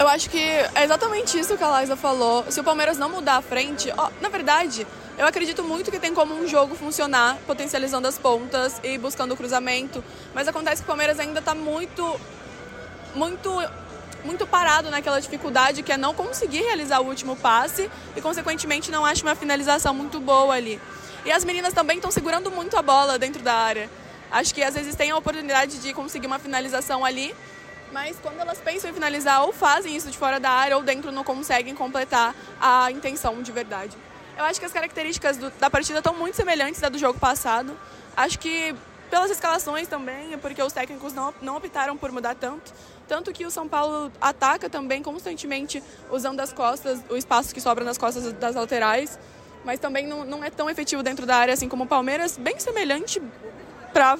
Eu 0.00 0.08
acho 0.08 0.28
que 0.28 0.36
é 0.36 0.82
exatamente 0.82 1.38
isso 1.38 1.56
que 1.56 1.62
a 1.62 1.80
Liza 1.80 1.94
falou. 1.94 2.44
Se 2.50 2.58
o 2.58 2.64
Palmeiras 2.64 2.98
não 2.98 3.08
mudar 3.08 3.36
a 3.36 3.40
frente, 3.40 3.88
ó, 3.96 4.10
na 4.20 4.28
verdade, 4.28 4.84
eu 5.16 5.24
acredito 5.24 5.62
muito 5.62 5.92
que 5.92 6.00
tem 6.00 6.12
como 6.12 6.34
um 6.34 6.48
jogo 6.48 6.74
funcionar, 6.74 7.38
potencializando 7.46 8.08
as 8.08 8.18
pontas 8.18 8.80
e 8.82 8.98
buscando 8.98 9.30
o 9.32 9.36
cruzamento. 9.36 10.02
Mas 10.34 10.48
acontece 10.48 10.82
que 10.82 10.86
o 10.86 10.88
Palmeiras 10.88 11.20
ainda 11.20 11.38
está 11.38 11.54
muito, 11.54 12.20
muito, 13.14 13.48
muito 14.24 14.48
parado 14.48 14.90
naquela 14.90 15.20
dificuldade 15.20 15.84
que 15.84 15.92
é 15.92 15.96
não 15.96 16.14
conseguir 16.14 16.62
realizar 16.62 16.98
o 16.98 17.06
último 17.06 17.36
passe 17.36 17.88
e, 18.16 18.20
consequentemente, 18.20 18.90
não 18.90 19.06
acha 19.06 19.22
uma 19.22 19.36
finalização 19.36 19.94
muito 19.94 20.18
boa 20.18 20.52
ali. 20.52 20.80
E 21.24 21.30
as 21.30 21.44
meninas 21.44 21.72
também 21.72 21.98
estão 21.98 22.10
segurando 22.10 22.50
muito 22.50 22.76
a 22.76 22.82
bola 22.82 23.20
dentro 23.20 23.40
da 23.40 23.54
área. 23.54 23.88
Acho 24.34 24.52
que 24.52 24.64
às 24.64 24.74
vezes 24.74 24.96
tem 24.96 25.12
a 25.12 25.16
oportunidade 25.16 25.78
de 25.78 25.92
conseguir 25.92 26.26
uma 26.26 26.40
finalização 26.40 27.04
ali, 27.04 27.32
mas 27.92 28.16
quando 28.20 28.40
elas 28.40 28.58
pensam 28.58 28.90
em 28.90 28.92
finalizar, 28.92 29.44
ou 29.44 29.52
fazem 29.52 29.94
isso 29.94 30.10
de 30.10 30.18
fora 30.18 30.40
da 30.40 30.50
área, 30.50 30.76
ou 30.76 30.82
dentro 30.82 31.12
não 31.12 31.22
conseguem 31.22 31.72
completar 31.72 32.34
a 32.60 32.90
intenção 32.90 33.40
de 33.40 33.52
verdade. 33.52 33.96
Eu 34.36 34.42
acho 34.42 34.58
que 34.58 34.66
as 34.66 34.72
características 34.72 35.36
do, 35.36 35.50
da 35.50 35.70
partida 35.70 35.98
estão 36.00 36.12
muito 36.12 36.34
semelhantes 36.34 36.82
à 36.82 36.88
do 36.88 36.98
jogo 36.98 37.16
passado. 37.16 37.78
Acho 38.16 38.40
que 38.40 38.74
pelas 39.08 39.30
escalações 39.30 39.86
também, 39.86 40.36
porque 40.38 40.60
os 40.60 40.72
técnicos 40.72 41.12
não, 41.12 41.32
não 41.40 41.56
optaram 41.56 41.96
por 41.96 42.10
mudar 42.10 42.34
tanto. 42.34 42.72
Tanto 43.06 43.32
que 43.32 43.46
o 43.46 43.52
São 43.52 43.68
Paulo 43.68 44.10
ataca 44.20 44.68
também 44.68 45.00
constantemente 45.00 45.80
usando 46.10 46.40
as 46.40 46.52
costas, 46.52 46.98
o 47.08 47.16
espaço 47.16 47.54
que 47.54 47.60
sobra 47.60 47.84
nas 47.84 47.96
costas 47.96 48.32
das 48.32 48.56
laterais, 48.56 49.16
mas 49.64 49.78
também 49.78 50.08
não, 50.08 50.24
não 50.24 50.42
é 50.42 50.50
tão 50.50 50.68
efetivo 50.68 51.04
dentro 51.04 51.24
da 51.24 51.36
área 51.36 51.54
assim 51.54 51.68
como 51.68 51.84
o 51.84 51.86
Palmeiras, 51.86 52.36
bem 52.36 52.58
semelhante 52.58 53.22
para 53.94 54.18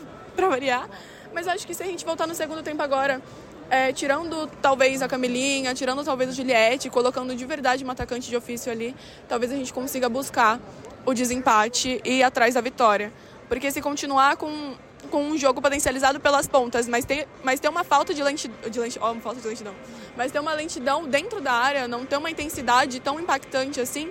variar. 0.49 0.89
Mas 1.35 1.49
acho 1.49 1.67
que 1.67 1.75
se 1.75 1.83
a 1.83 1.87
gente 1.87 2.05
voltar 2.05 2.29
no 2.29 2.35
segundo 2.35 2.63
tempo 2.63 2.81
agora, 2.81 3.21
é, 3.69 3.93
tirando 3.93 4.47
talvez 4.63 5.03
a 5.03 5.09
Camilinha, 5.09 5.75
tirando 5.75 6.05
talvez 6.05 6.31
o 6.31 6.33
Juliette, 6.33 6.89
colocando 6.89 7.35
de 7.35 7.45
verdade 7.45 7.85
um 7.85 7.91
atacante 7.91 8.31
de 8.31 8.37
ofício 8.37 8.71
ali, 8.71 8.95
talvez 9.29 9.51
a 9.51 9.57
gente 9.57 9.73
consiga 9.73 10.09
buscar 10.09 10.61
o 11.05 11.13
desempate 11.13 12.01
e 12.05 12.19
ir 12.19 12.23
atrás 12.23 12.55
da 12.55 12.61
vitória. 12.61 13.13
Porque 13.49 13.71
se 13.73 13.83
continuar 13.83 14.37
com, 14.37 14.75
com 15.11 15.25
um 15.25 15.37
jogo 15.37 15.61
potencializado 15.61 16.21
pelas 16.21 16.47
pontas, 16.47 16.87
mas 16.87 17.05
tem, 17.05 17.27
mas 17.43 17.59
tem 17.59 17.69
uma 17.69 17.83
falta 17.83 18.15
de 18.15 18.23
lentidão, 18.23 18.71
de 18.71 18.79
lentidão, 18.81 19.17
oh, 19.17 19.21
falta 19.21 19.41
de 19.41 19.49
lentidão, 19.49 19.75
mas 20.17 20.31
tem 20.31 20.41
uma 20.41 20.55
lentidão 20.55 21.05
dentro 21.05 21.41
da 21.41 21.53
área, 21.53 21.89
não 21.89 22.07
tem 22.07 22.19
uma 22.19 22.31
intensidade 22.31 23.01
tão 23.01 23.19
impactante 23.19 23.81
assim, 23.81 24.11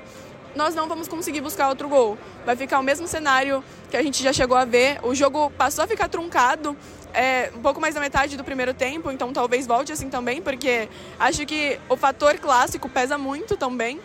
nós 0.56 0.76
não 0.76 0.88
vamos 0.88 1.08
conseguir 1.08 1.42
buscar 1.42 1.70
outro 1.70 1.90
gol. 1.90 2.18
Vai 2.46 2.56
ficar 2.56 2.80
o 2.80 2.84
mesmo 2.84 3.08
cenário 3.08 3.64
que 3.90 3.98
a 3.98 4.04
gente 4.04 4.22
já 4.22 4.32
chegou 4.32 4.58
a 4.58 4.66
ver. 4.66 5.00
O 5.04 5.16
jogo 5.16 5.52
passou 5.52 5.84
a 5.84 5.88
ficar 5.88 6.08
truncado 6.08 6.76
é, 7.14 7.52
um 7.56 7.62
pouco 7.62 7.80
mais 7.80 7.96
da 7.96 8.02
metade 8.02 8.36
do 8.36 8.44
primeiro 8.44 8.74
tempo, 8.74 9.12
então 9.12 9.32
talvez 9.32 9.68
volte 9.68 9.92
assim 9.92 10.10
também, 10.10 10.42
porque 10.42 10.90
acho 11.20 11.46
que 11.46 11.80
o 11.88 11.96
fator 11.96 12.38
clássico 12.40 12.90
pesa 12.90 13.18
muito 13.18 13.56
também. 13.56 14.00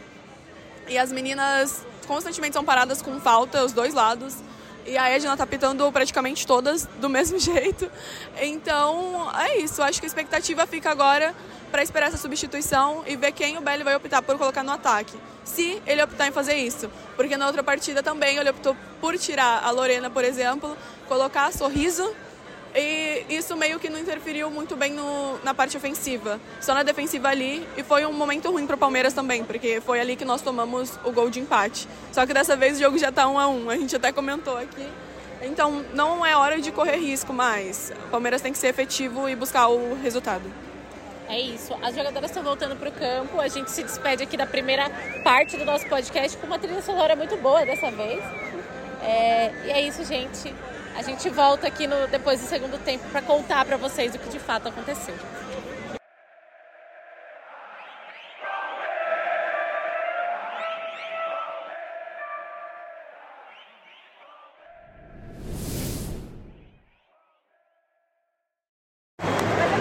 E 0.86 0.96
as 0.96 1.10
meninas 1.12 1.84
constantemente 2.06 2.54
são 2.54 2.64
paradas 2.64 3.02
com 3.02 3.20
falta, 3.20 3.64
os 3.64 3.72
dois 3.72 3.94
lados. 3.94 4.36
E 4.88 4.96
a 4.96 5.10
Edna 5.10 5.36
tá 5.36 5.46
pitando 5.46 5.92
praticamente 5.92 6.46
todas 6.46 6.88
do 6.98 7.10
mesmo 7.10 7.36
jeito. 7.38 7.90
Então, 8.40 9.30
é 9.38 9.58
isso. 9.58 9.82
Acho 9.82 10.00
que 10.00 10.06
a 10.06 10.08
expectativa 10.08 10.66
fica 10.66 10.90
agora 10.90 11.34
para 11.70 11.82
esperar 11.82 12.06
essa 12.06 12.16
substituição 12.16 13.04
e 13.06 13.14
ver 13.14 13.32
quem 13.32 13.58
o 13.58 13.60
Belly 13.60 13.84
vai 13.84 13.94
optar 13.94 14.22
por 14.22 14.38
colocar 14.38 14.62
no 14.62 14.72
ataque. 14.72 15.14
Se 15.44 15.82
ele 15.86 16.02
optar 16.02 16.28
em 16.28 16.32
fazer 16.32 16.54
isso. 16.54 16.90
Porque 17.16 17.36
na 17.36 17.46
outra 17.46 17.62
partida 17.62 18.02
também 18.02 18.38
ele 18.38 18.48
optou 18.48 18.74
por 18.98 19.18
tirar 19.18 19.62
a 19.62 19.70
Lorena, 19.70 20.08
por 20.08 20.24
exemplo, 20.24 20.74
colocar 21.06 21.46
a 21.46 21.52
Sorriso 21.52 22.10
e 22.78 23.26
isso 23.28 23.56
meio 23.56 23.78
que 23.78 23.88
não 23.88 23.98
interferiu 23.98 24.50
muito 24.50 24.76
bem 24.76 24.92
no, 24.92 25.38
na 25.42 25.54
parte 25.54 25.76
ofensiva, 25.76 26.40
só 26.60 26.74
na 26.74 26.82
defensiva 26.82 27.28
ali. 27.28 27.66
E 27.76 27.82
foi 27.82 28.04
um 28.06 28.12
momento 28.12 28.50
ruim 28.50 28.66
para 28.66 28.76
o 28.76 28.78
Palmeiras 28.78 29.12
também, 29.12 29.44
porque 29.44 29.80
foi 29.80 30.00
ali 30.00 30.16
que 30.16 30.24
nós 30.24 30.42
tomamos 30.42 30.98
o 31.04 31.10
gol 31.10 31.30
de 31.30 31.40
empate. 31.40 31.88
Só 32.12 32.24
que 32.26 32.32
dessa 32.32 32.56
vez 32.56 32.76
o 32.76 32.80
jogo 32.80 32.98
já 32.98 33.08
está 33.08 33.28
um 33.28 33.38
a 33.38 33.48
um, 33.48 33.70
a 33.70 33.76
gente 33.76 33.94
até 33.94 34.12
comentou 34.12 34.56
aqui. 34.56 34.86
Então 35.40 35.84
não 35.94 36.24
é 36.24 36.36
hora 36.36 36.60
de 36.60 36.72
correr 36.72 36.96
risco 36.96 37.32
mais. 37.32 37.92
O 38.06 38.10
Palmeiras 38.10 38.42
tem 38.42 38.52
que 38.52 38.58
ser 38.58 38.68
efetivo 38.68 39.28
e 39.28 39.36
buscar 39.36 39.68
o 39.68 39.94
resultado. 40.02 40.44
É 41.28 41.38
isso. 41.38 41.74
As 41.82 41.94
jogadoras 41.94 42.30
estão 42.30 42.42
voltando 42.42 42.74
para 42.76 42.88
o 42.88 42.92
campo. 42.92 43.40
A 43.40 43.48
gente 43.48 43.70
se 43.70 43.82
despede 43.82 44.22
aqui 44.22 44.36
da 44.36 44.46
primeira 44.46 44.90
parte 45.22 45.56
do 45.56 45.64
nosso 45.64 45.86
podcast 45.86 46.36
com 46.38 46.46
uma 46.46 46.58
trilha 46.58 46.80
sonora 46.80 47.14
muito 47.14 47.36
boa 47.36 47.64
dessa 47.66 47.90
vez. 47.90 48.22
É... 49.02 49.52
E 49.66 49.70
é 49.70 49.80
isso, 49.82 50.04
gente. 50.04 50.54
A 50.98 51.02
gente 51.02 51.30
volta 51.30 51.68
aqui 51.68 51.86
no, 51.86 52.08
depois 52.08 52.40
do 52.40 52.48
segundo 52.48 52.76
tempo 52.76 53.08
para 53.10 53.22
contar 53.22 53.64
para 53.64 53.76
vocês 53.76 54.12
o 54.16 54.18
que 54.18 54.28
de 54.30 54.40
fato 54.40 54.66
aconteceu. 54.66 55.14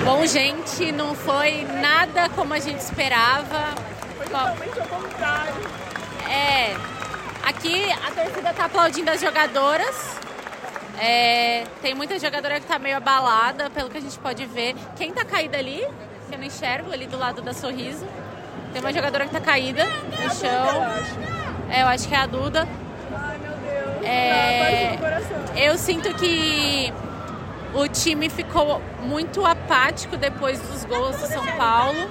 Bom, 0.06 0.24
gente, 0.28 0.92
não 0.92 1.16
foi 1.16 1.64
nada 1.82 2.30
como 2.30 2.54
a 2.54 2.60
gente 2.60 2.78
esperava. 2.78 3.74
Foi 4.18 4.26
totalmente 4.28 4.80
ao 4.80 4.86
contrário. 4.86 5.54
É. 6.30 6.76
Aqui 7.44 7.92
a 7.92 8.12
torcida 8.12 8.54
tá 8.54 8.66
aplaudindo 8.66 9.10
as 9.10 9.20
jogadoras. 9.20 10.27
É, 11.00 11.64
tem 11.82 11.94
muita 11.94 12.18
jogadora 12.20 12.60
que 12.60 12.66
tá 12.66 12.80
meio 12.80 12.98
abalada, 12.98 13.70
pelo 13.70 13.90
que 13.90 13.98
a 13.98 14.02
gente 14.02 14.18
pode 14.18 14.46
ver. 14.46 14.76
Quem 14.96 15.14
tá 15.14 15.24
caída 15.24 15.58
ali, 15.58 15.88
que 16.28 16.34
eu 16.34 16.38
não 16.38 16.46
enxergo, 16.46 16.92
ali 16.92 17.06
do 17.06 17.18
lado 17.18 17.42
da 17.42 17.54
Sorriso. 17.54 18.06
Tem 18.74 18.82
uma 18.82 18.92
jogadora 18.92 19.26
que 19.26 19.32
tá 19.32 19.40
caída 19.40 19.86
no 19.86 20.30
chão. 20.34 20.84
É, 21.70 21.84
eu 21.84 21.88
acho 21.88 22.08
que 22.08 22.16
é 22.16 22.18
a 22.18 22.26
Duda. 22.26 22.68
Ai, 23.14 23.38
meu 23.38 23.52
Deus. 23.52 24.06
É, 24.06 24.98
eu 25.56 25.78
sinto 25.78 26.14
que 26.16 26.92
o 27.74 27.88
time 27.88 28.30
ficou 28.30 28.82
muito 29.02 29.46
apático 29.46 30.18
depois 30.18 30.60
dos 30.60 30.84
gols 30.84 31.16
do 31.18 31.28
São 31.28 31.46
Paulo. 31.58 32.10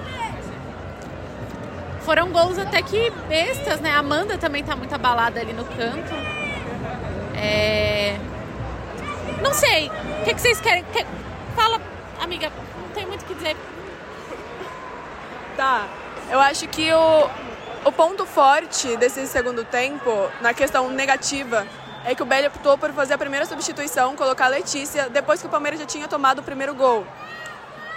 Foram 2.01 2.31
gols 2.31 2.57
até 2.57 2.81
que 2.81 3.09
bestas, 3.27 3.81
né? 3.81 3.91
A 3.91 3.97
Amanda 3.97 4.37
também 4.37 4.63
tá 4.63 4.75
muito 4.77 4.95
abalada 4.95 5.41
ali 5.41 5.51
no 5.51 5.65
canto. 5.65 6.13
É... 7.35 8.15
Não 9.41 9.53
sei. 9.53 9.89
O 10.21 10.23
que, 10.25 10.33
que 10.33 10.41
vocês 10.41 10.59
querem? 10.59 10.83
Que- 10.85 11.05
Fala, 11.55 11.81
amiga. 12.21 12.51
Não 12.81 12.89
tem 12.89 13.05
muito 13.05 13.21
o 13.21 13.25
que 13.25 13.33
dizer. 13.35 13.55
Tá. 15.55 15.87
Eu 16.29 16.39
acho 16.39 16.67
que 16.67 16.91
o, 16.93 17.29
o 17.85 17.91
ponto 17.91 18.25
forte 18.25 18.95
desse 18.97 19.25
segundo 19.27 19.63
tempo, 19.63 20.11
na 20.41 20.53
questão 20.53 20.89
negativa, 20.89 21.65
é 22.05 22.13
que 22.13 22.21
o 22.21 22.25
Belli 22.25 22.47
optou 22.47 22.77
por 22.77 22.91
fazer 22.93 23.13
a 23.13 23.17
primeira 23.17 23.45
substituição, 23.45 24.15
colocar 24.15 24.45
a 24.45 24.49
Letícia, 24.49 25.09
depois 25.09 25.39
que 25.41 25.47
o 25.47 25.49
Palmeiras 25.49 25.79
já 25.79 25.85
tinha 25.85 26.07
tomado 26.07 26.39
o 26.39 26.43
primeiro 26.43 26.73
gol. 26.75 27.05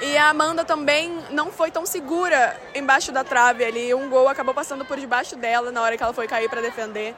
E 0.00 0.16
a 0.16 0.30
Amanda 0.30 0.64
também 0.64 1.18
não 1.30 1.50
foi 1.52 1.70
tão 1.70 1.84
segura 1.84 2.56
embaixo 2.74 3.12
da 3.12 3.22
trave 3.22 3.64
ali. 3.64 3.92
Um 3.94 4.08
gol 4.08 4.28
acabou 4.28 4.54
passando 4.54 4.84
por 4.84 4.98
debaixo 4.98 5.36
dela 5.36 5.70
na 5.70 5.82
hora 5.82 5.96
que 5.96 6.02
ela 6.02 6.14
foi 6.14 6.26
cair 6.26 6.48
para 6.48 6.62
defender. 6.62 7.14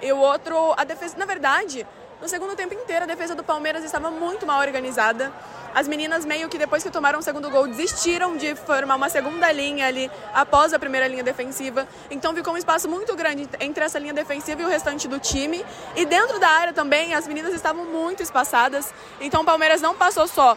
E 0.00 0.10
o 0.12 0.16
outro, 0.16 0.72
a 0.76 0.84
defesa, 0.84 1.14
na 1.18 1.26
verdade, 1.26 1.86
no 2.22 2.28
segundo 2.28 2.54
tempo 2.54 2.72
inteiro 2.72 3.02
a 3.02 3.06
defesa 3.06 3.34
do 3.34 3.42
Palmeiras 3.42 3.82
estava 3.82 4.08
muito 4.08 4.46
mal 4.46 4.60
organizada. 4.60 5.32
As 5.74 5.88
meninas 5.88 6.24
meio 6.24 6.48
que 6.48 6.56
depois 6.56 6.80
que 6.80 6.90
tomaram 6.90 7.18
o 7.18 7.22
segundo 7.22 7.50
gol 7.50 7.66
desistiram 7.66 8.36
de 8.36 8.54
formar 8.54 8.94
uma 8.94 9.08
segunda 9.08 9.50
linha 9.50 9.88
ali 9.88 10.08
após 10.32 10.72
a 10.72 10.78
primeira 10.78 11.08
linha 11.08 11.24
defensiva. 11.24 11.88
Então 12.12 12.32
ficou 12.32 12.54
um 12.54 12.56
espaço 12.56 12.88
muito 12.88 13.16
grande 13.16 13.48
entre 13.58 13.84
essa 13.84 13.98
linha 13.98 14.14
defensiva 14.14 14.62
e 14.62 14.64
o 14.64 14.68
restante 14.68 15.08
do 15.08 15.18
time. 15.18 15.64
E 15.96 16.06
dentro 16.06 16.38
da 16.38 16.48
área 16.48 16.72
também 16.72 17.12
as 17.12 17.26
meninas 17.26 17.52
estavam 17.54 17.86
muito 17.86 18.22
espaçadas. 18.22 18.94
Então 19.20 19.42
o 19.42 19.44
Palmeiras 19.44 19.80
não 19.80 19.96
passou 19.96 20.28
só 20.28 20.56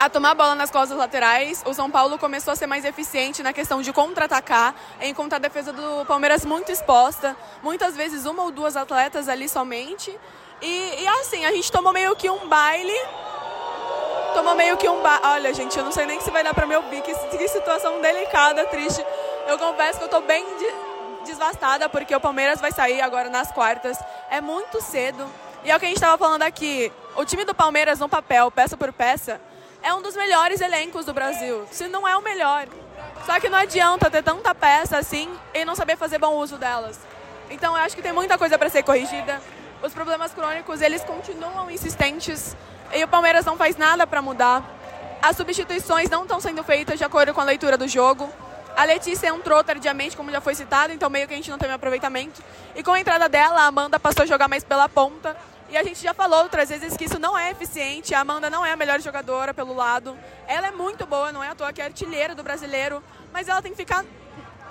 a 0.00 0.08
tomar 0.08 0.30
a 0.30 0.34
bola 0.34 0.54
nas 0.56 0.70
costas 0.70 0.98
laterais. 0.98 1.62
O 1.66 1.74
São 1.74 1.88
Paulo 1.88 2.18
começou 2.18 2.52
a 2.52 2.56
ser 2.56 2.66
mais 2.66 2.84
eficiente 2.84 3.44
na 3.44 3.52
questão 3.52 3.80
de 3.80 3.92
contra-atacar, 3.92 4.74
encontrar 5.02 5.36
a 5.36 5.40
defesa 5.40 5.72
do 5.72 6.04
Palmeiras 6.06 6.44
muito 6.44 6.72
exposta, 6.72 7.36
muitas 7.62 7.96
vezes 7.96 8.24
uma 8.24 8.42
ou 8.42 8.50
duas 8.50 8.76
atletas 8.76 9.28
ali 9.28 9.48
somente. 9.48 10.16
E, 10.60 11.02
e 11.02 11.08
assim, 11.20 11.44
a 11.44 11.52
gente 11.52 11.70
tomou 11.70 11.92
meio 11.92 12.14
que 12.16 12.28
um 12.28 12.48
baile. 12.48 12.96
Tomou 14.34 14.54
meio 14.54 14.76
que 14.76 14.88
um 14.88 15.00
baile. 15.02 15.20
Olha, 15.24 15.54
gente, 15.54 15.76
eu 15.78 15.84
não 15.84 15.92
sei 15.92 16.06
nem 16.06 16.20
se 16.20 16.30
vai 16.30 16.42
dar 16.42 16.54
pra 16.54 16.66
me 16.66 16.76
ouvir, 16.76 17.00
que, 17.02 17.14
que 17.14 17.48
situação 17.48 18.00
delicada, 18.00 18.64
triste. 18.66 19.04
Eu 19.46 19.58
confesso 19.58 19.98
que 19.98 20.04
eu 20.04 20.08
tô 20.08 20.20
bem 20.20 20.44
de- 20.58 21.26
desvastada, 21.26 21.88
porque 21.88 22.14
o 22.14 22.20
Palmeiras 22.20 22.60
vai 22.60 22.72
sair 22.72 23.00
agora 23.00 23.28
nas 23.30 23.50
quartas. 23.52 23.98
É 24.30 24.40
muito 24.40 24.80
cedo. 24.82 25.26
E 25.64 25.70
é 25.70 25.76
o 25.76 25.78
que 25.80 25.86
a 25.86 25.88
gente 25.88 25.96
estava 25.98 26.16
falando 26.18 26.42
aqui. 26.42 26.92
O 27.16 27.24
time 27.24 27.44
do 27.44 27.54
Palmeiras, 27.54 27.98
no 27.98 28.08
papel, 28.08 28.50
peça 28.50 28.76
por 28.76 28.92
peça, 28.92 29.40
é 29.82 29.92
um 29.94 30.02
dos 30.02 30.14
melhores 30.16 30.60
elencos 30.60 31.04
do 31.04 31.12
Brasil. 31.14 31.66
Se 31.70 31.88
não 31.88 32.06
é 32.06 32.16
o 32.16 32.22
melhor. 32.22 32.66
Só 33.26 33.38
que 33.40 33.48
não 33.48 33.58
adianta 33.58 34.10
ter 34.10 34.22
tanta 34.22 34.54
peça 34.54 34.98
assim 34.98 35.28
e 35.54 35.64
não 35.64 35.74
saber 35.74 35.96
fazer 35.96 36.18
bom 36.18 36.34
uso 36.36 36.56
delas. 36.56 36.98
Então 37.50 37.76
eu 37.76 37.82
acho 37.82 37.96
que 37.96 38.02
tem 38.02 38.12
muita 38.12 38.36
coisa 38.38 38.58
para 38.58 38.68
ser 38.68 38.82
corrigida. 38.82 39.40
Os 39.82 39.92
problemas 39.92 40.32
crônicos, 40.32 40.80
eles 40.80 41.04
continuam 41.04 41.70
insistentes 41.70 42.56
e 42.92 43.04
o 43.04 43.08
Palmeiras 43.08 43.44
não 43.44 43.56
faz 43.56 43.76
nada 43.76 44.06
para 44.06 44.20
mudar. 44.20 44.64
As 45.22 45.36
substituições 45.36 46.10
não 46.10 46.22
estão 46.22 46.40
sendo 46.40 46.64
feitas 46.64 46.98
de 46.98 47.04
acordo 47.04 47.32
com 47.32 47.40
a 47.40 47.44
leitura 47.44 47.76
do 47.78 47.86
jogo. 47.86 48.28
A 48.76 48.84
Letícia 48.84 49.28
entrou 49.28 49.62
tardiamente, 49.62 50.16
como 50.16 50.30
já 50.30 50.40
foi 50.40 50.54
citado, 50.54 50.92
então 50.92 51.08
meio 51.08 51.28
que 51.28 51.34
a 51.34 51.36
gente 51.36 51.50
não 51.50 51.58
teve 51.58 51.72
aproveitamento. 51.72 52.42
E 52.74 52.82
com 52.82 52.92
a 52.92 53.00
entrada 53.00 53.28
dela, 53.28 53.62
a 53.62 53.66
Amanda 53.66 54.00
passou 54.00 54.24
a 54.24 54.26
jogar 54.26 54.48
mais 54.48 54.64
pela 54.64 54.88
ponta. 54.88 55.36
E 55.70 55.76
a 55.76 55.82
gente 55.82 56.00
já 56.02 56.14
falou 56.14 56.42
outras 56.42 56.68
vezes 56.70 56.96
que 56.96 57.04
isso 57.04 57.18
não 57.18 57.38
é 57.38 57.50
eficiente. 57.50 58.14
A 58.14 58.20
Amanda 58.20 58.48
não 58.48 58.64
é 58.64 58.72
a 58.72 58.76
melhor 58.76 59.00
jogadora 59.00 59.52
pelo 59.52 59.74
lado. 59.74 60.16
Ela 60.46 60.68
é 60.68 60.70
muito 60.70 61.06
boa, 61.06 61.30
não 61.30 61.42
é 61.42 61.48
à 61.48 61.54
toa 61.54 61.72
que 61.72 61.82
é 61.82 61.84
artilheira 61.84 62.34
do 62.34 62.42
brasileiro. 62.42 63.02
Mas 63.32 63.48
ela 63.48 63.60
tem 63.60 63.72
que 63.72 63.76
ficar 63.76 64.04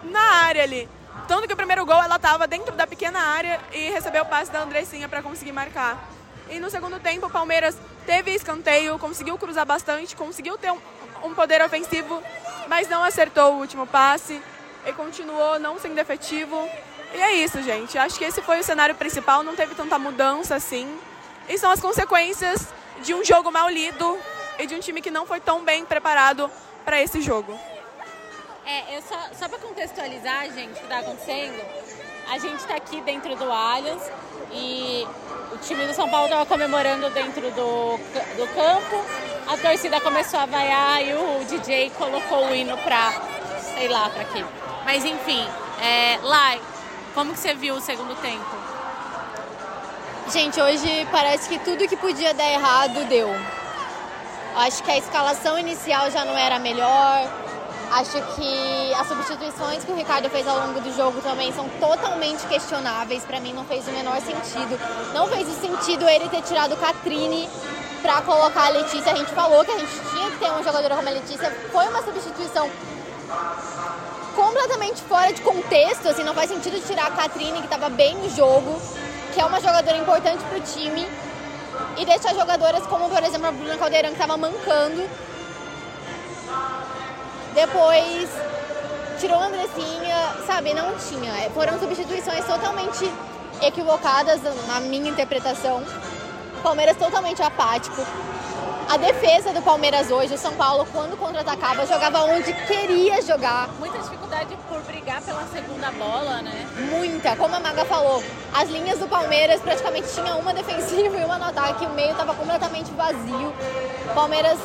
na 0.03 0.19
área 0.19 0.63
ali. 0.63 0.89
Tanto 1.27 1.47
que 1.47 1.53
o 1.53 1.57
primeiro 1.57 1.85
gol 1.85 2.01
ela 2.01 2.15
estava 2.17 2.47
dentro 2.47 2.73
da 2.75 2.85
pequena 2.85 3.19
área 3.19 3.59
e 3.71 3.89
recebeu 3.89 4.23
o 4.23 4.25
passe 4.25 4.51
da 4.51 4.61
Andressinha 4.61 5.07
para 5.07 5.21
conseguir 5.21 5.51
marcar. 5.51 6.09
E 6.49 6.59
no 6.59 6.69
segundo 6.69 6.99
tempo 6.99 7.27
o 7.27 7.29
Palmeiras 7.29 7.77
teve 8.05 8.31
escanteio, 8.31 8.97
conseguiu 8.97 9.37
cruzar 9.37 9.65
bastante, 9.65 10.15
conseguiu 10.15 10.57
ter 10.57 10.71
um, 10.71 10.79
um 11.23 11.33
poder 11.33 11.61
ofensivo, 11.61 12.21
mas 12.67 12.87
não 12.87 13.03
acertou 13.03 13.53
o 13.53 13.59
último 13.59 13.85
passe 13.85 14.41
e 14.85 14.93
continuou 14.93 15.59
não 15.59 15.77
sendo 15.79 15.99
efetivo. 15.99 16.69
E 17.13 17.21
é 17.21 17.33
isso, 17.35 17.61
gente. 17.61 17.97
Acho 17.97 18.17
que 18.17 18.25
esse 18.25 18.41
foi 18.41 18.59
o 18.59 18.63
cenário 18.63 18.95
principal, 18.95 19.43
não 19.43 19.55
teve 19.55 19.75
tanta 19.75 19.99
mudança 19.99 20.55
assim. 20.55 20.87
E 21.49 21.57
são 21.57 21.71
as 21.71 21.79
consequências 21.79 22.67
de 23.03 23.13
um 23.13 23.23
jogo 23.23 23.51
mal 23.51 23.69
lido 23.69 24.17
e 24.59 24.65
de 24.65 24.75
um 24.75 24.79
time 24.79 25.01
que 25.01 25.11
não 25.11 25.25
foi 25.25 25.39
tão 25.39 25.63
bem 25.63 25.85
preparado 25.85 26.49
para 26.85 27.01
esse 27.01 27.21
jogo. 27.21 27.57
É, 28.67 28.97
eu 28.97 29.01
só, 29.01 29.17
só 29.31 29.47
para 29.47 29.59
contextualizar, 29.59 30.43
gente, 30.51 30.71
o 30.71 30.75
que 30.75 30.83
está 30.83 30.99
acontecendo, 30.99 31.65
a 32.29 32.37
gente 32.37 32.57
está 32.57 32.75
aqui 32.75 32.99
dentro 32.99 33.33
do 33.37 33.49
Allianz 33.49 34.11
e 34.51 35.07
o 35.53 35.57
time 35.59 35.87
do 35.87 35.93
São 35.93 36.09
Paulo 36.09 36.25
estava 36.25 36.45
comemorando 36.45 37.09
dentro 37.11 37.49
do, 37.51 37.97
do 37.97 38.53
campo, 38.53 39.05
a 39.47 39.55
torcida 39.55 40.01
começou 40.01 40.41
a 40.41 40.45
vaiar 40.45 41.01
e 41.01 41.13
o 41.13 41.45
DJ 41.45 41.91
colocou 41.91 42.49
o 42.49 42.53
hino 42.53 42.77
para, 42.79 43.13
sei 43.73 43.87
lá 43.87 44.09
para 44.09 44.25
quê. 44.25 44.43
Mas 44.83 45.05
enfim, 45.05 45.47
é, 45.81 46.19
Lai, 46.21 46.59
como 47.13 47.31
que 47.31 47.39
você 47.39 47.53
viu 47.53 47.75
o 47.75 47.79
segundo 47.79 48.19
tempo? 48.21 48.57
Gente, 50.29 50.59
hoje 50.59 51.07
parece 51.09 51.47
que 51.47 51.57
tudo 51.59 51.87
que 51.87 51.95
podia 51.95 52.33
dar 52.33 52.51
errado 52.51 53.07
deu. 53.07 53.29
Acho 54.57 54.83
que 54.83 54.91
a 54.91 54.97
escalação 54.97 55.57
inicial 55.57 56.11
já 56.11 56.25
não 56.25 56.37
era 56.37 56.59
melhor. 56.59 57.46
Acho 57.91 58.21
que 58.35 58.93
as 58.93 59.07
substituições 59.07 59.83
que 59.83 59.91
o 59.91 59.95
Ricardo 59.95 60.29
fez 60.29 60.47
ao 60.47 60.59
longo 60.67 60.81
do 60.81 60.95
jogo 60.95 61.21
também 61.21 61.51
são 61.53 61.67
totalmente 61.79 62.45
questionáveis. 62.47 63.23
Para 63.23 63.39
mim 63.39 63.53
não 63.53 63.63
fez 63.65 63.87
o 63.87 63.91
menor 63.91 64.19
sentido. 64.21 64.79
Não 65.13 65.27
fez 65.27 65.47
o 65.47 65.61
sentido 65.61 66.07
ele 66.07 66.27
ter 66.29 66.41
tirado 66.41 66.75
Catrine 66.77 67.49
para 68.01 68.21
colocar 68.21 68.65
a 68.65 68.69
Letícia. 68.69 69.11
A 69.11 69.15
gente 69.15 69.31
falou 69.31 69.63
que 69.63 69.71
a 69.71 69.79
gente 69.79 69.91
tinha 70.11 70.31
que 70.31 70.37
ter 70.37 70.49
uma 70.51 70.63
jogadora 70.63 70.95
como 70.95 71.07
a 71.07 71.11
Letícia. 71.11 71.49
Foi 71.71 71.87
uma 71.87 72.03
substituição 72.03 72.69
completamente 74.35 75.01
fora 75.01 75.33
de 75.33 75.41
contexto, 75.41 76.07
assim, 76.07 76.23
não 76.23 76.35
faz 76.35 76.49
sentido 76.49 76.79
tirar 76.85 77.07
a 77.07 77.11
Catrine 77.11 77.57
que 77.57 77.65
estava 77.65 77.89
bem 77.89 78.15
no 78.15 78.29
jogo, 78.29 78.79
que 79.33 79.41
é 79.41 79.45
uma 79.45 79.59
jogadora 79.59 79.97
importante 79.97 80.43
para 80.43 80.59
o 80.59 80.61
time, 80.61 81.07
e 81.97 82.05
deixar 82.05 82.35
jogadoras 82.35 82.85
como, 82.85 83.09
por 83.09 83.23
exemplo, 83.23 83.47
a 83.47 83.51
Bruna 83.51 83.77
Caldeirão 83.77 84.09
que 84.09 84.15
estava 84.15 84.37
mancando. 84.37 85.09
Depois 87.57 88.29
tirou 89.19 89.39
a 89.39 89.47
Andressinha, 89.47 90.35
sabe, 90.45 90.75
não 90.75 90.95
tinha. 90.95 91.49
Foram 91.55 91.79
substituições 91.79 92.45
totalmente 92.45 93.11
equivocadas 93.59 94.41
na 94.67 94.79
minha 94.79 95.09
interpretação. 95.09 95.83
Palmeiras 96.61 96.95
totalmente 96.97 97.41
apático. 97.41 98.05
A 98.87 98.95
defesa 98.97 99.51
do 99.53 99.63
Palmeiras 99.63 100.11
hoje, 100.11 100.35
o 100.35 100.37
São 100.37 100.53
Paulo, 100.53 100.87
quando 100.93 101.17
contra-atacava, 101.17 101.83
jogava 101.87 102.25
onde 102.25 102.53
queria 102.53 103.23
jogar. 103.23 103.69
Muita 103.79 103.97
dificuldade 103.97 104.55
por 104.69 104.79
brigar 104.81 105.19
pela 105.23 105.43
segunda 105.47 105.89
bola, 105.93 106.43
né? 106.43 106.67
Muita. 106.91 107.35
Como 107.37 107.55
a 107.55 107.59
Maga 107.59 107.85
falou, 107.85 108.23
as 108.53 108.69
linhas 108.69 108.99
do 108.99 109.07
Palmeiras 109.07 109.59
praticamente 109.61 110.13
tinha 110.13 110.35
uma 110.35 110.53
defensiva 110.53 111.17
e 111.17 111.25
uma 111.25 111.39
no 111.39 111.45
ataque. 111.45 111.87
O 111.87 111.89
meio 111.89 112.11
estava 112.11 112.35
completamente 112.35 112.91
vazio. 112.91 113.51
O 114.11 114.13
Palmeiras 114.13 114.59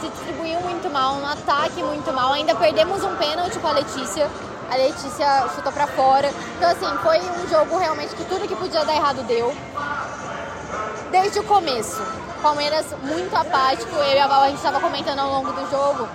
se 0.00 0.08
distribuiu 0.08 0.60
muito 0.60 0.90
mal, 0.90 1.16
no 1.16 1.26
ataque 1.26 1.82
muito 1.82 2.12
mal. 2.12 2.32
Ainda 2.32 2.54
perdemos 2.54 3.02
um 3.04 3.14
pênalti 3.16 3.58
com 3.58 3.68
a 3.68 3.72
Letícia. 3.72 4.30
A 4.70 4.76
Letícia 4.76 5.48
chutou 5.54 5.72
para 5.72 5.86
fora. 5.86 6.30
Então, 6.56 6.70
assim, 6.70 6.98
foi 7.02 7.18
um 7.18 7.48
jogo 7.48 7.76
realmente 7.78 8.14
que 8.14 8.24
tudo 8.24 8.48
que 8.48 8.56
podia 8.56 8.84
dar 8.84 8.94
errado 8.94 9.22
deu. 9.24 9.54
Desde 11.10 11.40
o 11.40 11.44
começo. 11.44 12.02
Palmeiras 12.40 12.86
muito 13.02 13.34
apático. 13.36 13.94
Eu 13.94 14.14
e 14.14 14.18
a 14.18 14.26
Val, 14.26 14.42
a 14.42 14.48
gente 14.48 14.56
estava 14.56 14.80
comentando 14.80 15.18
ao 15.18 15.30
longo 15.30 15.52
do 15.52 15.70
jogo 15.70 16.08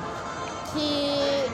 que 0.74 1.52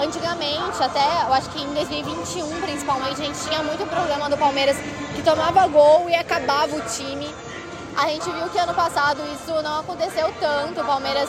antigamente, 0.00 0.82
até 0.82 1.22
eu 1.26 1.32
acho 1.32 1.48
que 1.50 1.62
em 1.62 1.74
2021 1.74 2.60
principalmente, 2.60 3.20
a 3.20 3.24
gente 3.24 3.40
tinha 3.40 3.62
muito 3.62 3.86
problema 3.88 4.28
do 4.28 4.36
Palmeiras 4.36 4.76
que 5.14 5.22
tomava 5.22 5.66
gol 5.66 6.08
e 6.08 6.14
acabava 6.14 6.76
o 6.76 6.80
time. 6.82 7.28
A 7.98 8.06
gente 8.06 8.30
viu 8.30 8.48
que 8.48 8.56
ano 8.56 8.72
passado 8.74 9.20
isso 9.34 9.60
não 9.60 9.80
aconteceu 9.80 10.32
tanto, 10.38 10.80
o 10.80 10.84
Palmeiras 10.84 11.28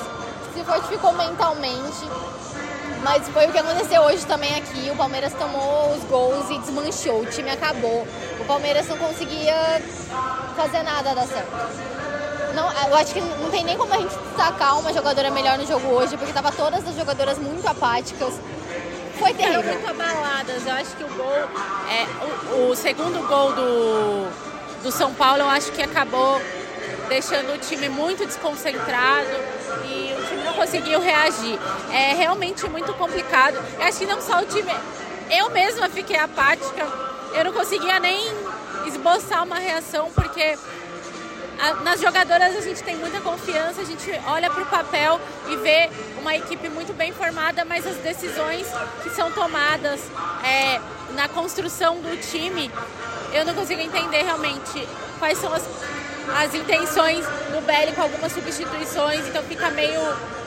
se 0.54 0.64
fortificou 0.64 1.14
mentalmente. 1.14 2.08
Mas 3.02 3.28
foi 3.30 3.48
o 3.48 3.52
que 3.52 3.58
aconteceu 3.58 4.04
hoje 4.04 4.24
também 4.28 4.56
aqui. 4.56 4.88
O 4.92 4.96
Palmeiras 4.96 5.34
tomou 5.34 5.90
os 5.96 6.04
gols 6.04 6.48
e 6.52 6.60
desmanchou. 6.60 7.22
O 7.22 7.26
time 7.26 7.50
acabou. 7.50 8.06
O 8.40 8.46
Palmeiras 8.46 8.88
não 8.88 9.00
conseguia 9.00 9.82
fazer 10.56 10.84
nada 10.84 11.16
dar 11.16 11.26
certo. 11.26 11.50
Não, 12.54 12.72
eu 12.88 12.96
acho 12.98 13.14
que 13.14 13.22
não 13.22 13.50
tem 13.50 13.64
nem 13.64 13.76
como 13.76 13.92
a 13.92 13.98
gente 13.98 14.16
destacar 14.16 14.78
uma 14.78 14.94
jogadora 14.94 15.32
melhor 15.32 15.58
no 15.58 15.66
jogo 15.66 15.88
hoje, 15.88 16.18
porque 16.18 16.34
tava 16.34 16.52
todas 16.52 16.88
as 16.88 16.96
jogadoras 16.96 17.40
muito 17.40 17.68
apáticas. 17.68 18.36
Foi 19.18 19.34
terrível. 19.34 19.62
Eram 19.62 19.74
muito 19.74 19.90
abaladas. 19.90 20.68
Eu 20.68 20.74
acho 20.74 20.96
que 20.96 21.04
o 21.04 21.08
gol, 21.08 21.50
é, 21.90 22.54
o, 22.54 22.70
o 22.70 22.76
segundo 22.76 23.28
gol 23.28 23.54
do, 23.54 24.84
do 24.84 24.92
São 24.92 25.16
Paulo, 25.16 25.40
eu 25.40 25.50
acho 25.50 25.72
que 25.72 25.82
acabou 25.82 26.40
deixando 27.08 27.54
o 27.54 27.58
time 27.58 27.90
muito 27.90 28.26
desconcentrado 28.26 29.30
e 29.86 30.14
o 30.14 30.28
time 30.28 30.44
não 30.44 30.54
conseguiu 30.54 31.00
reagir. 31.00 31.60
É 31.92 32.14
realmente 32.14 32.68
muito 32.70 32.94
complicado. 32.94 33.58
Eu 33.78 33.84
acho 33.84 34.00
que 34.00 34.06
não 34.06 34.22
só 34.22 34.40
o 34.40 34.46
time. 34.46 34.72
Eu 35.30 35.50
mesma 35.50 35.90
fiquei 35.90 36.18
apática. 36.18 36.88
Eu 37.34 37.46
não 37.46 37.54
conseguia 37.54 38.00
nem 38.00 38.20
esboçar 38.88 39.44
uma 39.44 39.60
reação 39.60 40.12
porque 40.12 40.58
nas 41.84 42.00
jogadoras 42.00 42.56
a 42.56 42.62
gente 42.62 42.82
tem 42.84 42.96
muita 42.96 43.20
confiança, 43.20 43.82
a 43.82 43.84
gente 43.84 44.10
olha 44.28 44.50
para 44.50 44.64
o 44.64 44.66
papel 44.66 45.20
e 45.50 45.58
vê 45.58 45.90
uma 46.18 46.34
equipe 46.34 46.70
muito 46.70 46.94
bem 46.94 47.12
formada, 47.12 47.66
mas 47.66 47.86
as 47.86 47.98
decisões 47.98 48.66
que 49.04 49.10
são 49.10 49.32
tomadas 49.32 50.00
é, 50.44 50.80
na 51.14 51.28
construção 51.28 52.00
do 52.00 52.18
time, 52.22 52.72
eu 53.34 53.46
não 53.46 53.54
consigo 53.54 53.82
entender 53.82 54.24
realmente 54.24 54.88
quais 55.20 55.38
são 55.38 55.54
as, 55.54 55.68
as 56.38 56.54
intenções 56.54 57.26
do 57.26 57.62
Belly 57.66 57.94
com 57.94 58.02
algumas 58.02 58.32
substituições, 58.32 59.28
então 59.28 59.44
fica 59.44 59.70
meio 59.72 60.02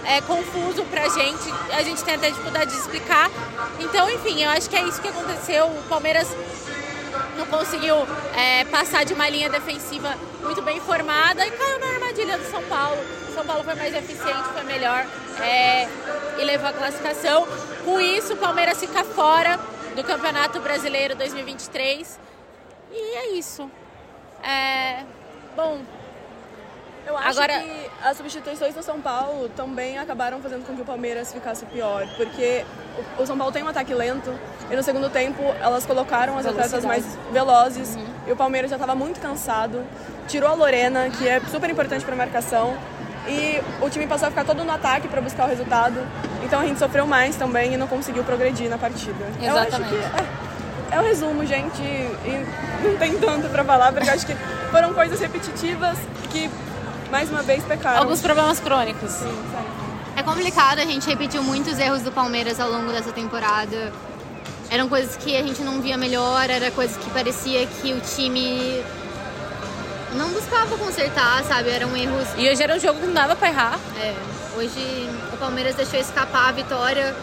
é, 0.05 0.21
confuso 0.23 0.85
pra 0.85 1.09
gente, 1.09 1.53
a 1.73 1.83
gente 1.83 2.03
tem 2.03 2.15
até 2.15 2.31
dificuldade 2.31 2.71
de 2.71 2.77
explicar. 2.79 3.31
Então, 3.79 4.11
enfim, 4.11 4.43
eu 4.43 4.51
acho 4.51 4.69
que 4.69 4.77
é 4.77 4.83
isso 4.85 5.01
que 5.01 5.09
aconteceu. 5.09 5.67
O 5.67 5.83
Palmeiras 5.89 6.29
não 7.37 7.47
conseguiu 7.47 7.97
é, 8.37 8.65
passar 8.67 9.05
de 9.05 9.13
uma 9.15 9.29
linha 9.29 9.49
defensiva 9.49 10.15
muito 10.43 10.63
bem 10.63 10.81
formada 10.81 11.47
e 11.47 11.51
caiu 11.51 11.79
na 11.79 11.87
armadilha 11.87 12.39
do 12.39 12.51
São 12.51 12.63
Paulo. 12.65 12.99
O 13.29 13.35
São 13.35 13.45
Paulo 13.45 13.65
foi 13.65 13.75
mais 13.75 13.95
eficiente, 13.95 14.49
foi 14.53 14.63
melhor 14.65 15.07
é, 15.41 15.89
e 16.39 16.45
levou 16.45 16.69
a 16.69 16.73
classificação. 16.73 17.47
Com 17.85 18.01
isso, 18.01 18.35
o 18.35 18.37
Palmeiras 18.37 18.79
fica 18.79 19.05
fora 19.05 19.59
do 19.95 20.05
Campeonato 20.05 20.61
Brasileiro 20.61 21.15
2023. 21.17 22.19
E 22.93 23.17
é 23.17 23.29
isso. 23.31 23.71
É, 24.43 25.05
bom, 25.57 25.79
eu 27.07 27.17
acho 27.17 27.41
Agora... 27.41 27.61
que 27.61 27.91
as 28.03 28.17
substituições 28.17 28.75
do 28.75 28.83
São 28.83 29.01
Paulo 29.01 29.49
também 29.51 29.99
acabaram 29.99 30.41
fazendo 30.41 30.65
com 30.67 30.75
que 30.75 30.83
o 30.83 30.85
Palmeiras 30.85 31.33
ficasse 31.33 31.65
pior, 31.67 32.07
porque 32.17 32.65
o 33.19 33.27
São 33.27 33.37
Paulo 33.37 33.53
tem 33.53 33.63
um 33.63 33.69
ataque 33.69 33.93
lento 33.93 34.33
e 34.71 34.77
no 34.77 34.83
segundo 34.83 35.11
tempo 35.11 35.43
elas 35.61 35.85
colocaram 35.85 36.39
as 36.39 36.47
atletas 36.47 36.85
mais 36.85 37.05
velozes 37.33 37.97
uhum. 37.97 38.07
e 38.29 38.33
o 38.33 38.37
Palmeiras 38.37 38.71
já 38.71 38.77
estava 38.77 38.95
muito 38.95 39.21
cansado. 39.21 39.85
Tirou 40.29 40.49
a 40.49 40.55
Lorena, 40.55 41.11
que 41.11 41.29
é 41.29 41.41
super 41.51 41.69
importante 41.69 42.05
para 42.05 42.15
a 42.15 42.19
marcação, 42.19 42.77
e 43.27 43.61
o 43.85 43.91
time 43.91 44.07
passou 44.07 44.29
a 44.29 44.31
ficar 44.31 44.45
todo 44.45 44.65
no 44.65 44.73
ataque 44.73 45.09
para 45.09 45.21
buscar 45.21 45.47
o 45.47 45.49
resultado. 45.49 46.01
Então 46.45 46.61
a 46.61 46.67
gente 46.67 46.79
sofreu 46.79 47.07
mais 47.07 47.37
também 47.37 47.75
e 47.75 47.77
não 47.77 47.89
conseguiu 47.89 48.25
progredir 48.25 48.69
na 48.69 48.79
partida. 48.79 49.25
Exatamente. 49.41 49.45
Eu 49.45 49.57
acho 49.57 49.89
que 49.89 49.97
é, 49.97 50.52
é 50.93 51.01
o 51.01 51.03
resumo, 51.03 51.45
gente, 51.47 51.81
e 51.81 52.47
não 52.85 52.97
tem 52.99 53.19
tanto 53.19 53.49
para 53.49 53.65
falar, 53.65 53.93
porque 53.93 54.11
acho 54.11 54.27
que 54.27 54.37
foram 54.71 54.93
coisas 54.93 55.19
repetitivas 55.19 55.99
que 56.31 56.51
mais 57.11 57.31
uma 57.31 57.43
vez 57.43 57.65
pecaram. 57.65 58.01
Alguns 58.01 58.21
problemas 58.21 58.61
crônicos. 58.61 59.11
Sim, 59.11 59.35
É 60.17 60.23
complicado, 60.23 60.81
a 60.81 60.85
gente 60.85 61.09
repetiu 61.09 61.43
muitos 61.43 61.79
erros 61.79 62.03
do 62.03 62.13
Palmeiras 62.13 62.61
ao 62.61 62.71
longo 62.71 62.93
dessa 62.93 63.11
temporada. 63.11 63.93
Eram 64.71 64.89
coisas 64.89 65.17
que 65.17 65.37
a 65.37 65.43
gente 65.43 65.63
não 65.63 65.81
via 65.81 65.97
melhor, 65.97 66.49
era 66.49 66.71
coisas 66.71 66.97
que 66.97 67.11
parecia 67.11 67.67
que 67.67 67.93
o 67.93 68.01
time 68.01 68.83
não 70.15 70.29
buscava 70.31 70.77
consertar, 70.77 71.43
sabe? 71.45 71.71
Eram 71.71 71.97
erros. 71.97 72.29
E 72.37 72.51
hoje 72.51 72.63
era 72.63 72.75
um 72.77 72.79
jogo 72.79 73.01
que 73.01 73.07
não 73.07 73.15
dava 73.15 73.35
pra 73.35 73.49
errar. 73.49 73.79
É. 73.99 74.15
Hoje 74.57 75.09
o 75.33 75.37
Palmeiras 75.39 75.75
deixou 75.75 75.99
escapar 75.99 76.51
a 76.51 76.53
vitória 76.53 77.15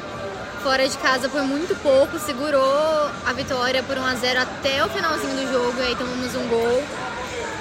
fora 0.59 0.87
de 0.87 0.97
casa 0.97 1.29
por 1.29 1.41
muito 1.43 1.75
pouco, 1.81 2.19
segurou 2.19 3.09
a 3.25 3.33
vitória 3.33 3.81
por 3.83 3.97
1 3.97 4.05
a 4.05 4.15
0 4.15 4.41
até 4.41 4.83
o 4.83 4.89
finalzinho 4.89 5.35
do 5.35 5.51
jogo, 5.51 5.79
e 5.79 5.83
aí 5.83 5.95
tomamos 5.95 6.35
um 6.35 6.47
gol. 6.47 6.83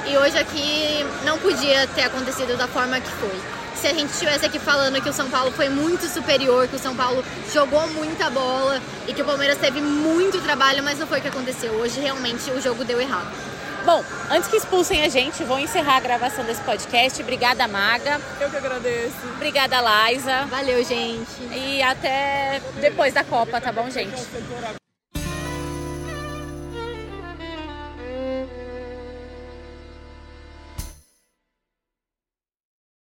E 0.07 0.17
hoje 0.17 0.39
aqui 0.39 1.07
não 1.25 1.39
podia 1.39 1.87
ter 1.89 2.03
acontecido 2.03 2.57
da 2.57 2.67
forma 2.67 3.01
que 3.01 3.11
foi. 3.13 3.41
Se 3.77 3.87
a 3.87 3.95
gente 3.95 4.11
estivesse 4.11 4.45
aqui 4.45 4.59
falando 4.59 5.01
que 5.01 5.09
o 5.09 5.13
São 5.13 5.31
Paulo 5.31 5.53
foi 5.53 5.69
muito 5.69 6.07
superior, 6.07 6.67
que 6.67 6.75
o 6.75 6.79
São 6.79 6.97
Paulo 6.97 7.25
jogou 7.53 7.87
muita 7.89 8.29
bola 8.29 8.81
e 9.07 9.15
que 9.15 9.23
o 9.23 9.25
Palmeiras 9.25 9.59
teve 9.59 9.81
muito 9.81 10.41
trabalho, 10.41 10.83
mas 10.83 10.99
não 10.99 11.07
foi 11.07 11.21
o 11.21 11.23
que 11.23 11.29
aconteceu. 11.29 11.73
Hoje 11.75 12.01
realmente 12.01 12.51
o 12.51 12.61
jogo 12.61 12.85
deu 12.85 13.01
errado. 13.01 13.31
Bom, 13.85 14.05
antes 14.31 14.49
que 14.49 14.57
expulsem 14.57 15.03
a 15.03 15.09
gente, 15.09 15.45
vou 15.45 15.59
encerrar 15.59 15.97
a 15.97 16.01
gravação 16.01 16.45
desse 16.45 16.61
podcast. 16.63 17.21
Obrigada, 17.23 17.67
Maga. 17.67 18.21
Eu 18.41 18.51
que 18.51 18.57
agradeço. 18.57 19.27
Obrigada, 19.37 19.81
Laisa. 19.81 20.47
Valeu, 20.47 20.85
gente. 20.85 21.43
E 21.53 21.83
até 21.83 22.61
depois 22.81 23.15
da 23.15 23.25
Copa, 23.25 23.61
tá 23.61 23.73
bom, 23.73 23.89
gente? 23.89 24.17